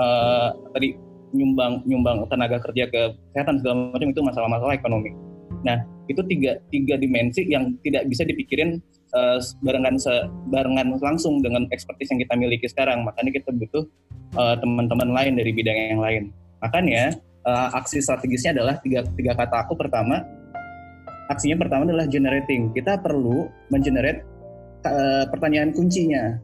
[0.00, 0.96] uh, tadi
[1.36, 5.12] nyumbang nyumbang tenaga kerja ke kesehatan segala macam itu masalah-masalah ekonomi.
[5.64, 8.80] Nah itu tiga tiga dimensi yang tidak bisa dipikirin
[9.12, 10.00] uh, barengan
[10.48, 13.04] barengan langsung dengan ekspertis yang kita miliki sekarang.
[13.04, 13.84] Makanya kita butuh
[14.40, 16.22] uh, teman-teman lain dari bidang yang lain.
[16.64, 17.12] Makanya
[17.44, 20.24] uh, aksi strategisnya adalah tiga tiga kata aku pertama.
[21.28, 22.72] Aksinya pertama adalah generating.
[22.72, 24.24] Kita perlu mengenerate
[24.88, 26.40] uh, pertanyaan kuncinya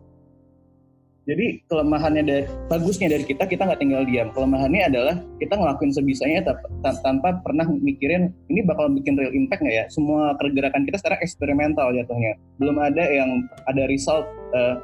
[1.24, 4.28] jadi kelemahannya dari bagusnya dari kita kita nggak tinggal diam.
[4.36, 6.44] Kelemahannya adalah kita ngelakuin sebisanya
[6.84, 9.84] tanpa pernah mikirin ini bakal bikin real impact nggak ya.
[9.88, 12.36] Semua pergerakan kita sekarang eksperimental jatuhnya.
[12.60, 14.76] Belum ada yang ada result uh,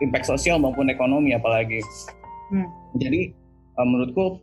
[0.00, 1.84] impact sosial maupun ekonomi apalagi.
[2.48, 2.68] Hmm.
[2.96, 3.36] Jadi
[3.76, 4.40] uh, menurutku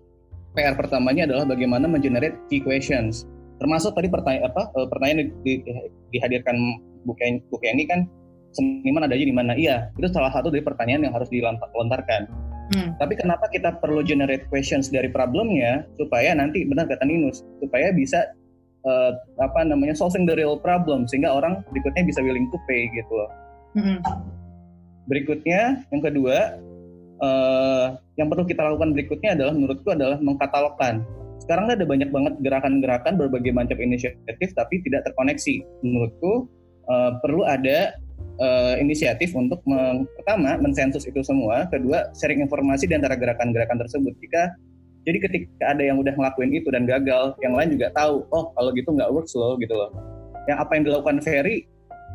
[0.53, 3.25] PR pertamanya adalah bagaimana mengenerate key questions.
[3.57, 5.73] Termasuk tadi pertanyaan apa uh, pertanyaan di, di,
[6.13, 6.53] dihadirkan
[7.01, 8.05] buku ini kan
[8.53, 9.57] seniman ada aja di mana?
[9.57, 12.29] Iya, itu salah satu dari pertanyaan yang harus dilontarkan.
[12.73, 12.95] Hmm.
[12.95, 18.23] Tapi kenapa kita perlu generate questions dari problemnya supaya nanti benar kata Ninus, supaya bisa
[18.87, 23.11] uh, apa namanya solving the real problem sehingga orang berikutnya bisa willing to pay gitu
[23.11, 23.31] loh.
[23.75, 23.99] Hmm.
[25.09, 26.55] Berikutnya yang kedua
[27.19, 27.85] uh,
[28.15, 31.03] yang perlu kita lakukan berikutnya adalah menurutku adalah mengkatalogkan.
[31.43, 35.59] Sekarang ada banyak banget gerakan-gerakan berbagai macam inisiatif tapi tidak terkoneksi.
[35.83, 36.47] Menurutku
[36.87, 37.99] uh, perlu ada
[38.39, 44.13] uh, inisiatif untuk meng, pertama mensensus itu semua, kedua sharing informasi di antara gerakan-gerakan tersebut.
[44.21, 44.53] Jika
[45.03, 48.69] jadi ketika ada yang udah ngelakuin itu dan gagal, yang lain juga tahu, oh kalau
[48.71, 49.91] gitu nggak works loh gitu loh.
[50.47, 51.67] Yang apa yang dilakukan Ferry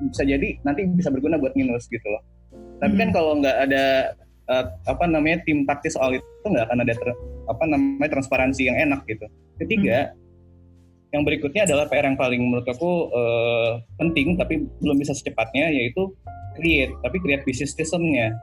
[0.09, 2.23] bisa jadi nanti bisa berguna buat minus gitu loh.
[2.79, 3.01] Tapi kan hmm.
[3.03, 3.85] kan kalau nggak ada
[4.49, 7.09] uh, apa namanya tim taktis soal itu nggak akan ada ter,
[7.51, 9.27] apa namanya transparansi yang enak gitu.
[9.59, 10.28] Ketiga, hmm
[11.09, 16.13] yang berikutnya adalah PR yang paling menurut aku uh, penting tapi belum bisa secepatnya yaitu
[16.57, 18.37] create tapi create bisnis sistemnya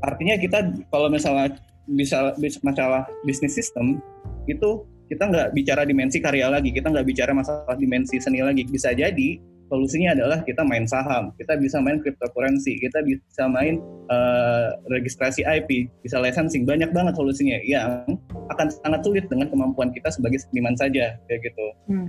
[0.00, 1.52] artinya kita kalau misalnya
[1.90, 2.32] bisa,
[2.64, 4.00] masalah bisnis sistem
[4.48, 8.62] itu kita nggak bicara dimensi karya lagi kita nggak bicara masalah dimensi seni lagi.
[8.62, 13.78] Bisa jadi solusinya adalah kita main saham, kita bisa main cryptocurrency, kita bisa main
[14.10, 18.02] uh, registrasi IP, bisa licensing, banyak banget solusinya yang
[18.50, 21.66] akan sangat sulit dengan kemampuan kita sebagai seniman saja kayak gitu.
[21.86, 22.08] Hmm.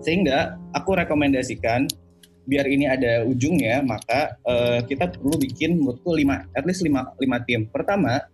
[0.00, 1.84] Sehingga aku rekomendasikan
[2.48, 7.44] biar ini ada ujungnya, maka uh, kita perlu bikin menurutku lima, at least lima, lima
[7.44, 7.68] tim.
[7.68, 8.24] Pertama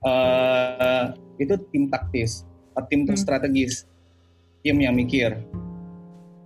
[0.00, 2.48] uh, itu tim taktis,
[2.88, 3.12] tim hmm.
[3.12, 3.84] strategis,
[4.64, 5.36] tim yang mikir.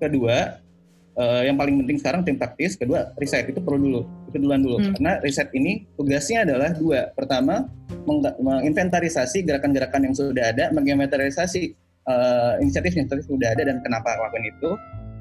[0.02, 0.65] Kedua
[1.16, 4.00] uh, yang paling penting sekarang tim taktis, kedua riset itu perlu dulu,
[4.30, 4.76] itu duluan dulu.
[4.78, 4.92] Hmm.
[4.96, 7.10] Karena riset ini tugasnya adalah dua.
[7.16, 7.66] Pertama,
[8.40, 11.74] menginventarisasi gerakan-gerakan yang sudah ada, menginventarisasi
[12.06, 14.70] uh, inisiatif yang sudah ada dan kenapa lakukan itu.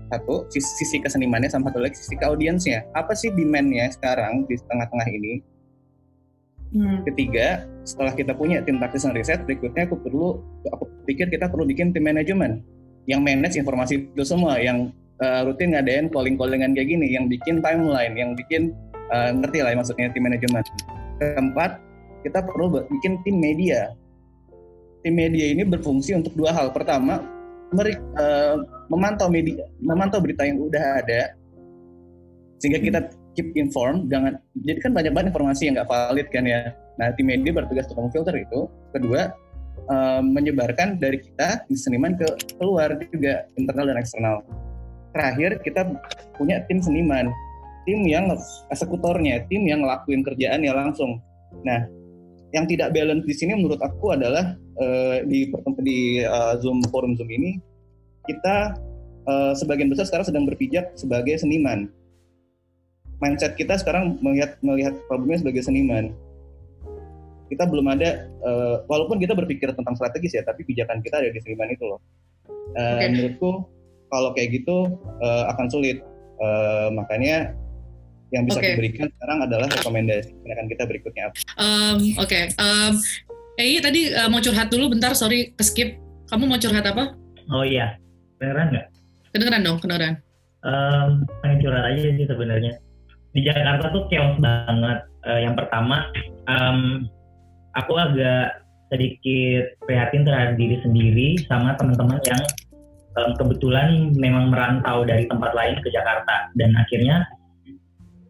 [0.05, 2.85] Satu, sisi, sisi kesenimannya sama satu lagi sisi audiensnya.
[2.93, 5.41] Apa sih demand-nya sekarang di tengah-tengah ini?
[6.77, 7.01] Hmm.
[7.09, 11.65] Ketiga, setelah kita punya tim taktis dan riset, berikutnya aku perlu, aku pikir kita perlu
[11.65, 12.61] bikin tim manajemen
[13.09, 18.15] yang manage informasi itu semua, yang uh, rutin ngadain calling-callingan kayak gini yang bikin timeline,
[18.17, 18.75] yang bikin
[19.13, 20.63] uh, ngerti lah ya maksudnya tim manajemen.
[21.21, 21.79] Keempat,
[22.27, 23.95] kita perlu bikin tim media.
[25.05, 26.73] Tim media ini berfungsi untuk dua hal.
[26.73, 27.21] Pertama,
[27.71, 28.59] meri, uh,
[28.89, 31.37] memantau media, memantau berita yang udah ada,
[32.59, 32.99] sehingga kita
[33.37, 34.09] keep informed.
[34.09, 36.73] Jangan, jadi kan banyak banget informasi yang nggak valid kan ya.
[36.95, 38.59] Nah, tim media bertugas untuk memfilter itu.
[38.95, 39.29] Kedua,
[39.91, 42.25] uh, menyebarkan dari kita seniman ke
[42.57, 44.41] keluar juga internal dan eksternal
[45.15, 45.87] terakhir kita
[46.35, 47.31] punya tim seniman.
[47.87, 48.35] Tim yang
[48.67, 51.23] eksekutornya tim yang ngelakuin kerjaannya langsung.
[51.63, 51.87] Nah
[52.51, 55.47] yang tidak balance di sini menurut aku adalah uh, di
[55.83, 57.59] di uh, zoom forum zoom ini
[58.27, 58.75] kita
[59.29, 61.87] uh, sebagian besar sekarang sedang berpijak sebagai seniman.
[63.23, 66.11] Mindset kita sekarang melihat melihat problemnya sebagai seniman.
[67.45, 71.39] Kita belum ada uh, walaupun kita berpikir tentang strategis ya tapi pijakan kita ada di
[71.39, 72.01] seniman itu loh.
[72.75, 73.07] Uh, okay.
[73.13, 73.74] menurutku
[74.09, 74.89] kalau kayak gitu
[75.21, 76.01] uh, akan sulit.
[76.35, 77.55] Uh, makanya
[78.35, 78.75] yang bisa okay.
[78.75, 81.35] diberikan sekarang adalah rekomendasi tindakan kita berikutnya apa?
[81.55, 82.43] Um, Oke, okay.
[82.59, 82.93] um,
[83.55, 85.95] eh tadi uh, mau curhat dulu bentar, sorry ke skip.
[86.27, 87.15] Kamu mau curhat apa?
[87.53, 87.95] Oh iya,
[88.35, 88.87] kedengeran nggak?
[89.31, 90.15] Kedengeran dong, kedengeran.
[90.65, 92.73] Um, pengen curhat aja sih sebenarnya.
[93.31, 94.99] Di Jakarta tuh chaos banget.
[95.23, 96.09] Uh, yang pertama,
[96.49, 97.05] um,
[97.77, 102.41] aku agak sedikit prihatin terhadap diri sendiri sama teman-teman yang
[103.15, 106.51] kebetulan memang merantau dari tempat lain ke Jakarta.
[106.59, 107.23] Dan akhirnya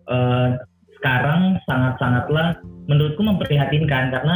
[0.09, 0.61] uh,
[1.01, 4.35] sekarang sangat-sangatlah menurutku memprihatinkan karena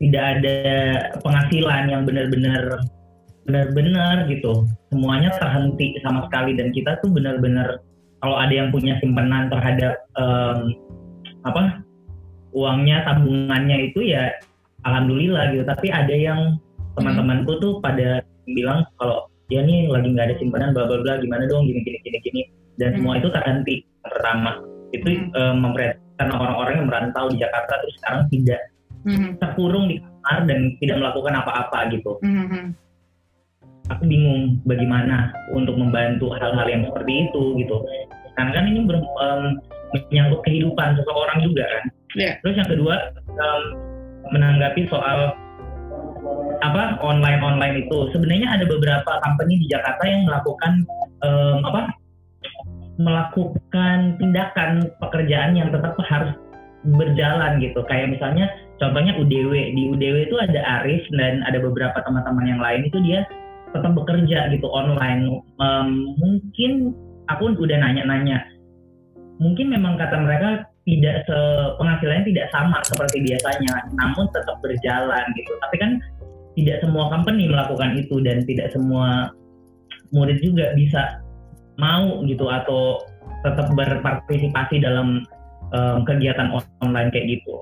[0.00, 0.58] tidak ada
[1.20, 2.80] penghasilan yang benar-benar
[3.48, 4.68] benar-benar gitu.
[4.92, 7.80] Semuanya terhenti sama sekali dan kita tuh benar-benar
[8.20, 10.76] kalau ada yang punya simpanan terhadap um,
[11.44, 11.80] apa
[12.52, 14.28] uangnya tabungannya itu ya
[14.84, 15.64] alhamdulillah gitu.
[15.64, 16.60] Tapi ada yang
[16.96, 18.24] teman-temanku tuh pada
[18.54, 21.98] bilang kalau ya nih lagi nggak ada simpanan bla bla bla gimana dong gini gini
[22.06, 22.42] gini gini
[22.78, 25.34] dan semua itu terhenti pertama itu hmm.
[25.34, 28.60] um, memperhatikan orang-orang yang merantau di Jakarta terus sekarang tidak
[29.06, 29.30] hmm.
[29.42, 32.64] terkurung di kamar dan tidak melakukan apa-apa gitu hmm.
[33.90, 37.76] aku bingung bagaimana untuk membantu hal-hal yang seperti itu gitu
[38.38, 39.58] karena kan ini ber, um,
[39.90, 41.84] menyangkut kehidupan seseorang juga kan
[42.14, 42.34] yeah.
[42.42, 42.96] terus yang kedua
[43.34, 43.62] um,
[44.30, 45.34] menanggapi soal
[46.60, 48.12] apa online online itu.
[48.12, 50.72] Sebenarnya ada beberapa company di Jakarta yang melakukan
[51.24, 51.82] um, apa
[53.00, 56.36] melakukan tindakan pekerjaan yang tetap harus
[56.84, 57.80] berjalan gitu.
[57.88, 62.88] Kayak misalnya contohnya UDW di UDW itu ada Arif dan ada beberapa teman-teman yang lain
[62.88, 63.24] itu dia
[63.72, 65.40] tetap bekerja gitu online.
[65.60, 66.92] Um, mungkin
[67.32, 68.44] aku udah nanya-nanya.
[69.40, 71.38] Mungkin memang kata mereka tidak se
[71.76, 75.52] penghasilannya tidak sama seperti biasanya namun tetap berjalan gitu.
[75.64, 75.90] Tapi kan
[76.60, 79.32] tidak semua company melakukan itu dan tidak semua
[80.12, 81.24] murid juga bisa
[81.80, 83.00] mau gitu atau
[83.40, 85.24] tetap berpartisipasi dalam
[85.72, 86.52] um, kegiatan
[86.84, 87.56] online kayak gitu.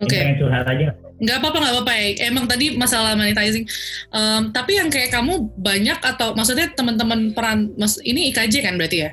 [0.00, 0.16] Oke.
[0.16, 0.38] Okay.
[0.38, 0.96] curhat aja.
[1.20, 1.92] Nggak apa-apa, nggak apa-apa.
[2.24, 3.68] Emang tadi masalah monetizing.
[4.14, 9.04] Um, tapi yang kayak kamu banyak atau maksudnya teman-teman peran, mas ini IKJ kan berarti
[9.04, 9.10] ya?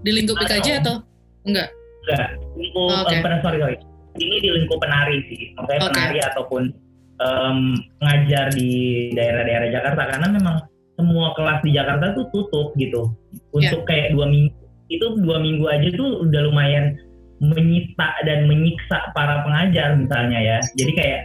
[0.00, 1.04] Di lingkup IKJ atau
[1.44, 1.68] enggak?
[2.08, 2.30] Enggak.
[2.56, 3.20] Lingkup, oh, okay.
[3.20, 3.87] uh, sorry, sorry
[4.18, 5.90] ini di lingkup penari sih, maksudnya okay.
[5.94, 6.62] penari ataupun
[7.22, 7.58] um,
[8.02, 8.70] ngajar di
[9.14, 10.56] daerah-daerah Jakarta karena memang
[10.98, 13.14] semua kelas di Jakarta tuh tutup gitu
[13.54, 13.88] untuk yeah.
[13.88, 14.54] kayak dua minggu
[14.90, 16.98] itu dua minggu aja tuh udah lumayan
[17.38, 21.20] menyita dan menyiksa para pengajar misalnya ya jadi kayak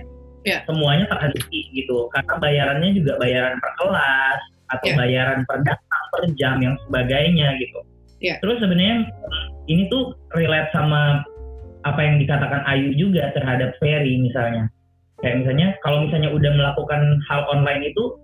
[0.45, 0.61] yeah.
[0.69, 4.39] semuanya terhenti gitu karena bayarannya juga bayaran per kelas
[4.77, 4.97] atau yeah.
[4.97, 7.79] bayaran per datang per jam yang sebagainya gitu
[8.21, 8.37] yeah.
[8.45, 9.09] terus sebenarnya
[9.65, 11.25] ini tuh relate sama
[11.83, 14.71] apa yang dikatakan Ayu juga terhadap Ferry misalnya.
[15.19, 18.19] Kayak misalnya kalau misalnya udah melakukan hal online itu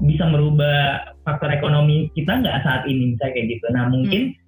[0.00, 3.66] bisa merubah faktor ekonomi kita nggak saat ini misalnya kayak gitu.
[3.74, 4.38] Nah mungkin hmm.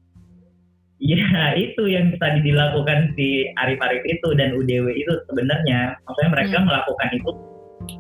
[1.13, 6.67] ya itu yang tadi dilakukan si Arif-Arif itu dan UDW itu sebenarnya maksudnya mereka hmm.
[6.71, 7.31] melakukan itu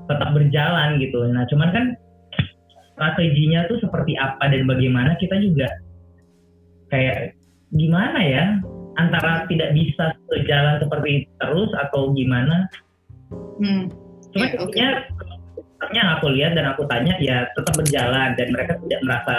[0.06, 1.18] tetap berjalan gitu.
[1.30, 1.84] Nah cuman kan
[2.94, 5.66] strateginya tuh seperti apa dan bagaimana kita juga
[6.92, 7.34] kayak
[7.72, 8.44] gimana ya
[9.00, 12.68] antara tidak bisa berjalan seperti terus atau gimana.
[13.60, 13.88] Hmm.
[14.32, 14.90] Cuma yeah, intinya
[15.84, 15.96] okay.
[15.96, 19.36] yang aku lihat dan aku tanya ya tetap berjalan dan mereka tidak merasa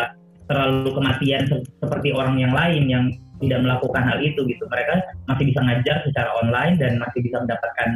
[0.52, 3.06] terlalu kematian se seperti orang yang lain yang
[3.42, 4.64] tidak melakukan hal itu gitu.
[4.70, 4.96] Mereka
[5.30, 7.90] masih bisa ngajar secara online dan masih bisa mendapatkan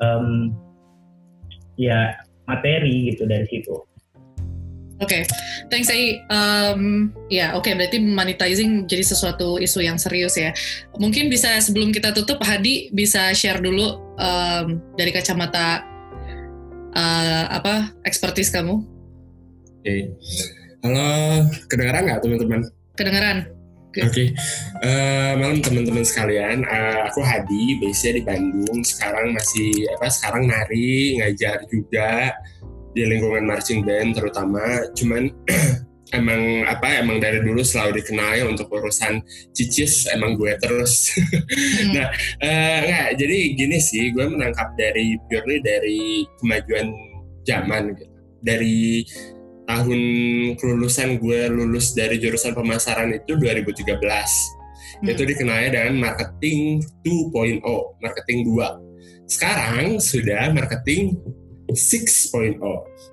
[0.00, 0.52] um,
[1.74, 2.14] ya
[2.46, 3.74] materi gitu dari situ.
[5.02, 5.22] Oke, okay.
[5.74, 6.22] thanks Ai.
[6.30, 10.54] Um, ya, oke okay, berarti monetizing jadi sesuatu isu yang serius ya.
[11.02, 15.82] Mungkin bisa sebelum kita tutup, Hadi bisa share dulu um, dari kacamata
[16.94, 18.86] uh, apa expertise kamu.
[19.82, 20.00] Oke, okay.
[20.86, 21.10] halo,
[21.66, 22.60] kedengaran nggak teman-teman?
[22.94, 23.38] Kedengaran.
[23.94, 24.28] Oke, okay.
[24.86, 26.62] uh, malam teman-teman sekalian.
[26.66, 28.78] Uh, aku Hadi, biasanya di Bandung.
[28.86, 30.06] Sekarang masih apa?
[30.06, 32.34] Sekarang nari, ngajar juga
[32.94, 34.62] di lingkungan marching band terutama.
[34.94, 35.28] Cuman
[36.18, 40.94] emang apa emang dari dulu selalu dikenal untuk urusan cicis emang gue terus.
[41.54, 41.90] Hmm.
[41.94, 42.08] nah
[42.42, 46.90] uh, nggak jadi gini sih gue menangkap dari purely dari kemajuan
[47.44, 48.14] zaman gitu.
[48.44, 49.04] Dari
[49.64, 50.00] tahun
[50.60, 53.96] kelulusan gue lulus dari jurusan pemasaran itu 2013
[55.00, 55.08] hmm.
[55.08, 57.64] itu dikenalnya dengan marketing 2.0
[58.04, 61.16] marketing 2 sekarang sudah marketing
[61.70, 62.60] 6.0.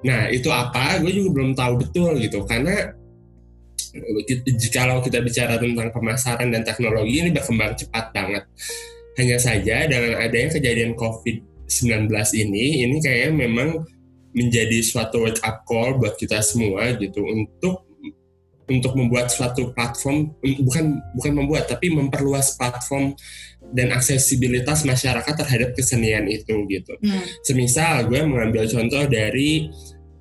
[0.04, 1.00] Nah itu apa?
[1.00, 2.94] Gue juga belum tahu betul gitu karena
[4.72, 8.44] kalau kita bicara tentang pemasaran dan teknologi ini berkembang cepat banget.
[9.20, 12.08] Hanya saja dengan adanya kejadian COVID-19
[12.40, 13.84] ini, ini kayaknya memang
[14.32, 17.84] menjadi suatu wake up call buat kita semua gitu untuk
[18.72, 23.12] untuk membuat suatu platform bukan bukan membuat tapi memperluas platform
[23.72, 26.94] dan aksesibilitas masyarakat terhadap kesenian itu gitu.
[27.00, 27.24] Hmm.
[27.44, 29.72] Semisal gue mengambil contoh dari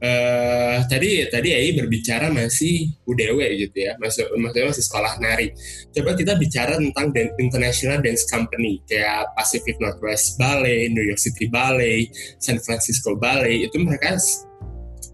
[0.01, 5.49] uh, tadi tadi AI berbicara masih UDW gitu ya, masih maksudnya masih sekolah nari.
[5.91, 11.51] Coba kita bicara tentang dan, international dance company kayak Pacific Northwest Ballet, New York City
[11.51, 12.09] Ballet,
[12.39, 14.17] San Francisco Ballet itu mereka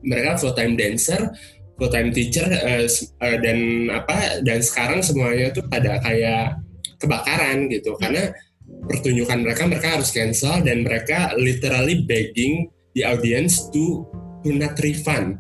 [0.07, 1.33] mereka full time dancer
[1.77, 2.87] full time teacher uh,
[3.21, 6.57] uh, dan apa dan sekarang semuanya tuh pada kayak
[7.01, 7.97] kebakaran gitu.
[7.97, 8.01] Hmm.
[8.03, 8.23] karena
[8.67, 12.67] pertunjukan mereka mereka harus cancel dan mereka literally begging
[12.99, 14.03] the audience to
[14.43, 15.39] to not refund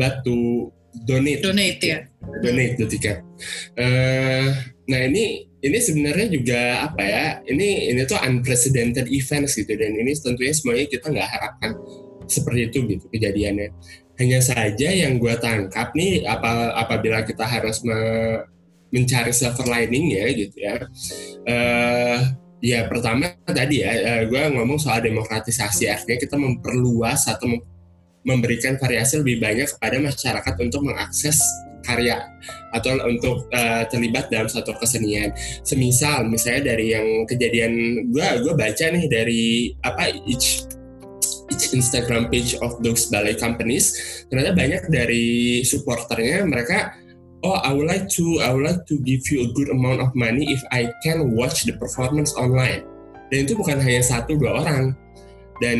[0.00, 0.68] but to
[1.02, 1.98] donate donate ya.
[2.40, 3.20] Donate the ticket.
[3.74, 4.54] Uh,
[4.86, 7.26] nah ini ini sebenarnya juga apa ya?
[7.44, 11.72] Ini ini tuh unprecedented events gitu dan ini tentunya semuanya kita nggak harapkan
[12.30, 13.68] seperti itu gitu kejadiannya.
[14.14, 17.98] Hanya saja yang gue tangkap nih apa apabila kita harus me,
[18.94, 20.74] mencari silver lining ya gitu ya
[21.50, 22.18] uh,
[22.62, 27.60] ya pertama tadi ya uh, eh, gue ngomong soal demokratisasi artinya kita memperluas atau mem
[28.24, 31.36] memberikan variasi lebih banyak kepada masyarakat untuk mengakses
[31.84, 32.24] karya
[32.72, 35.28] atau untuk uh, terlibat dalam satu kesenian.
[35.60, 37.72] Semisal misalnya dari yang kejadian
[38.08, 40.64] gue gue baca nih dari apa each
[41.52, 43.92] each Instagram page of those ballet companies
[44.32, 46.96] ternyata banyak dari supporternya mereka
[47.44, 50.16] oh I would like to I would like to give you a good amount of
[50.16, 52.88] money if I can watch the performance online.
[53.28, 54.96] Dan itu bukan hanya satu dua orang.
[55.62, 55.78] Dan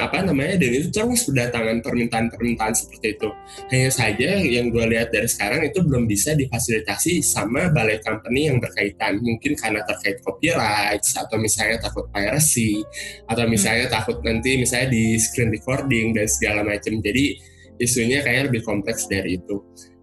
[0.00, 3.28] apa namanya dan itu terus berdatangan permintaan-permintaan seperti itu.
[3.68, 8.56] Hanya saja yang gue lihat dari sekarang itu belum bisa difasilitasi sama balai company yang
[8.56, 9.20] berkaitan.
[9.20, 12.80] Mungkin karena terkait copyright atau misalnya takut piracy
[13.28, 13.52] atau hmm.
[13.52, 13.94] misalnya hmm.
[14.00, 16.96] takut nanti misalnya di screen recording dan segala macam.
[17.04, 17.36] Jadi
[17.76, 19.60] isunya kayak lebih kompleks dari itu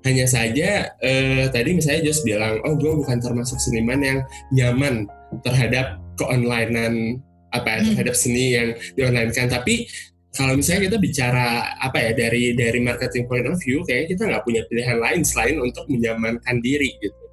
[0.08, 4.20] hanya saja eh, tadi misalnya Jos bilang oh gue bukan termasuk seniman yang
[4.56, 5.04] nyaman
[5.44, 7.20] terhadap keonlinean
[7.52, 7.88] apa ya, hmm.
[7.94, 9.88] terhadap seni yang di online kan tapi
[10.38, 11.48] kalau misalnya kita bicara
[11.82, 15.58] apa ya dari dari marketing point of view kayaknya kita nggak punya pilihan lain selain
[15.58, 17.24] untuk menyamankan diri gitu.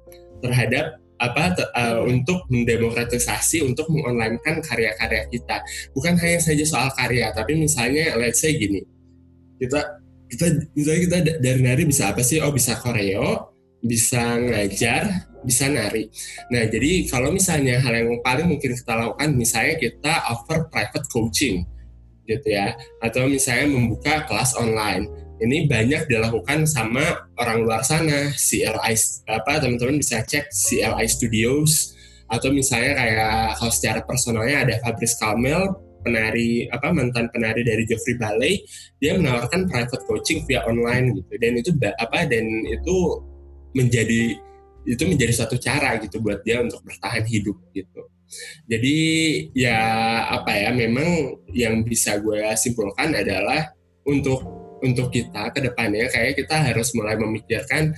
[0.41, 5.61] Terhadap apa uh, untuk mendemokratisasi untuk mengonlinekan karya-karya kita.
[5.93, 8.81] Bukan hanya saja soal karya tapi misalnya let's say gini
[9.55, 13.53] kita kita misalnya kita dari nari bisa apa sih oh bisa koreo
[13.85, 16.09] bisa ngajar bisa nari.
[16.49, 21.63] Nah, jadi kalau misalnya hal yang paling mungkin kita lakukan, misalnya kita offer private coaching,
[22.25, 25.05] gitu ya, atau misalnya membuka kelas online.
[25.37, 28.95] Ini banyak dilakukan sama orang luar sana, CLI
[29.29, 31.93] apa teman-teman bisa cek CLI Studios
[32.25, 38.15] atau misalnya kayak kalau secara personalnya ada Fabrice Kalmel penari apa mantan penari dari Geoffrey
[38.21, 38.61] Ballet
[39.01, 42.95] dia menawarkan private coaching via online gitu dan itu apa dan itu
[43.73, 44.37] menjadi
[44.85, 48.05] itu menjadi satu cara gitu buat dia untuk bertahan hidup gitu.
[48.69, 48.97] Jadi
[49.57, 49.81] ya
[50.29, 53.73] apa ya memang yang bisa gue simpulkan adalah
[54.05, 54.41] untuk
[54.81, 57.93] untuk kita ke depannya kayak kita harus mulai memikirkan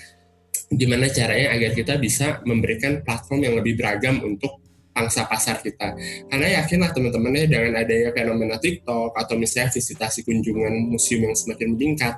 [0.72, 4.67] gimana caranya agar kita bisa memberikan platform yang lebih beragam untuk
[4.98, 5.94] pangsa pasar kita.
[6.26, 11.78] Karena yakinlah teman-teman ya dengan adanya fenomena TikTok atau misalnya visitasi kunjungan museum yang semakin
[11.78, 12.18] meningkat,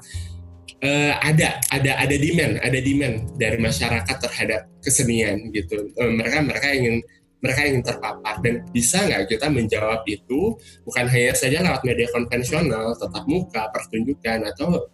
[0.80, 5.92] uh, ada ada ada demand ada demand dari masyarakat terhadap kesenian gitu.
[6.00, 7.04] Uh, mereka mereka ingin
[7.44, 8.40] mereka ingin terpapar.
[8.40, 10.56] Dan bisa nggak kita menjawab itu
[10.88, 14.88] bukan hanya saja lewat media konvensional tetap muka pertunjukan atau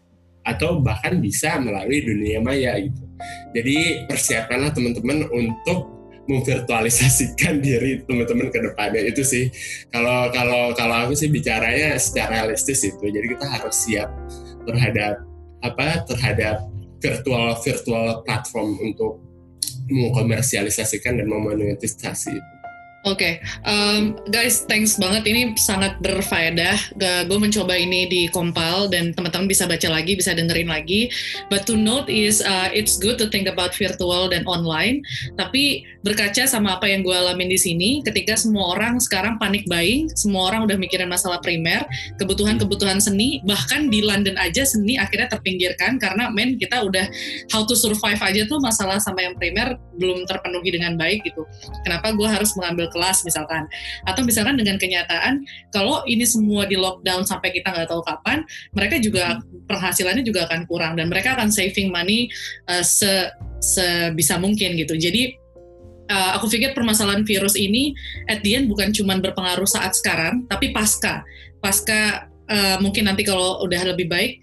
[0.45, 3.02] atau bahkan bisa melalui dunia maya gitu.
[3.57, 5.94] Jadi persiapkanlah teman-teman untuk
[6.26, 9.45] memvirtualisasikan diri teman-teman ke depannya itu sih
[9.93, 14.10] kalau kalau kalau aku sih bicaranya secara realistis itu jadi kita harus siap
[14.65, 15.22] terhadap
[15.61, 16.65] apa terhadap
[17.02, 19.26] virtual virtual platform untuk
[19.89, 22.34] mengkomersialisasikan dan memonetisasi.
[23.06, 23.69] Oke, okay.
[23.69, 25.30] um, guys, thanks banget.
[25.30, 26.98] Ini sangat berfaedah.
[27.30, 31.14] Gue mencoba ini di compile dan teman-teman bisa baca lagi, bisa dengerin lagi.
[31.53, 35.06] But to note is, uh, it's good to think about virtual dan online.
[35.38, 40.10] Tapi berkaca sama apa yang gue alamin di sini, ketika semua orang sekarang panik buying,
[40.18, 41.86] semua orang udah mikirin masalah primer,
[42.18, 47.06] kebutuhan-kebutuhan seni, bahkan di London aja seni akhirnya terpinggirkan karena men kita udah
[47.53, 51.45] how to survive aja tuh masalah sama yang primer belum terpenuhi dengan baik gitu.
[51.86, 53.67] Kenapa gue harus mengambil kelas misalkan.
[54.07, 55.43] Atau misalkan dengan kenyataan
[55.76, 60.63] kalau ini semua di lockdown sampai kita nggak tahu kapan mereka juga penghasilannya juga akan
[60.63, 62.31] kurang dan mereka akan saving money
[62.72, 63.27] uh, se
[63.59, 64.95] sebisa mungkin gitu.
[64.95, 65.35] Jadi
[66.07, 67.91] uh, aku pikir permasalahan virus ini
[68.31, 71.27] at the end bukan cuma berpengaruh saat sekarang tapi pasca.
[71.59, 74.39] Pasca uh, mungkin nanti kalau udah lebih baik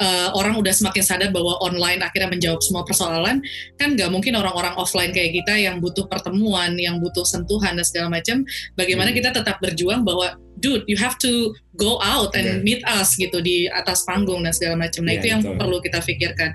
[0.00, 3.42] uh, orang udah semakin sadar bahwa online akhirnya menjawab semua persoalan
[3.76, 8.08] kan nggak mungkin orang-orang offline kayak kita yang butuh pertemuan yang butuh sentuhan dan segala
[8.08, 8.46] macam
[8.78, 9.18] bagaimana hmm.
[9.20, 12.62] kita tetap berjuang bahwa dude you have to go out and yeah.
[12.62, 15.58] meet us gitu di atas panggung dan segala macam nah yeah, itu yang betul.
[15.58, 16.50] perlu kita pikirkan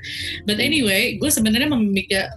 [0.47, 1.67] but anyway gue sebenarnya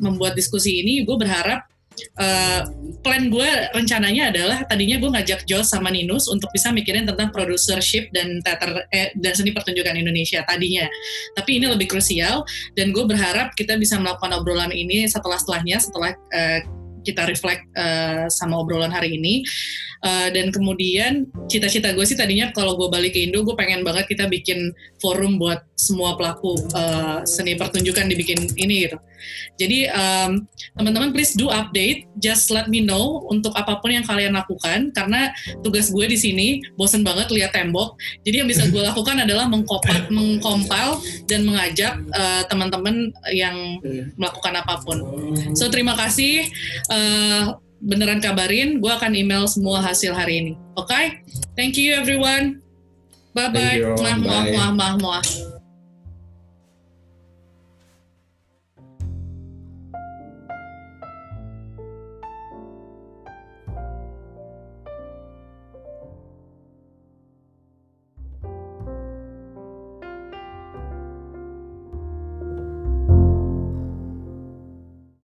[0.03, 1.70] membuat diskusi ini gue berharap
[2.19, 2.63] uh,
[3.01, 8.13] plan gue rencananya adalah tadinya gue ngajak Jos sama Ninus untuk bisa mikirin tentang producership
[8.13, 10.87] dan teater eh, dan seni pertunjukan Indonesia tadinya.
[11.37, 12.45] Tapi ini lebih krusial
[12.77, 16.61] dan gue berharap kita bisa melakukan obrolan ini setelah setelahnya setelah uh,
[17.01, 19.45] kita reflect uh, sama obrolan hari ini.
[20.01, 24.09] Uh, dan kemudian cita-cita gue sih tadinya kalau gue balik ke Indo gue pengen banget
[24.09, 29.01] kita bikin forum buat semua pelaku uh, seni pertunjukan dibikin ini gitu.
[29.57, 30.45] Jadi um,
[30.77, 35.33] teman-teman please do update, just let me know untuk apa pun yang kalian lakukan karena
[35.61, 37.97] tugas gue di sini bosen banget lihat tembok.
[38.25, 43.81] Jadi yang bisa gue lakukan adalah mengkompil, mengkompil dan mengajak uh, teman-teman yang
[44.17, 45.01] melakukan apa pun.
[45.57, 46.49] So terima kasih.
[46.89, 50.53] Uh, beneran kabarin, gue akan email semua hasil hari ini.
[50.77, 50.93] Oke?
[50.93, 51.05] Okay?
[51.57, 52.61] Thank you everyone.
[53.35, 53.95] Bye-bye.
[53.95, 55.60] Muah, muah, muah, muah, muah.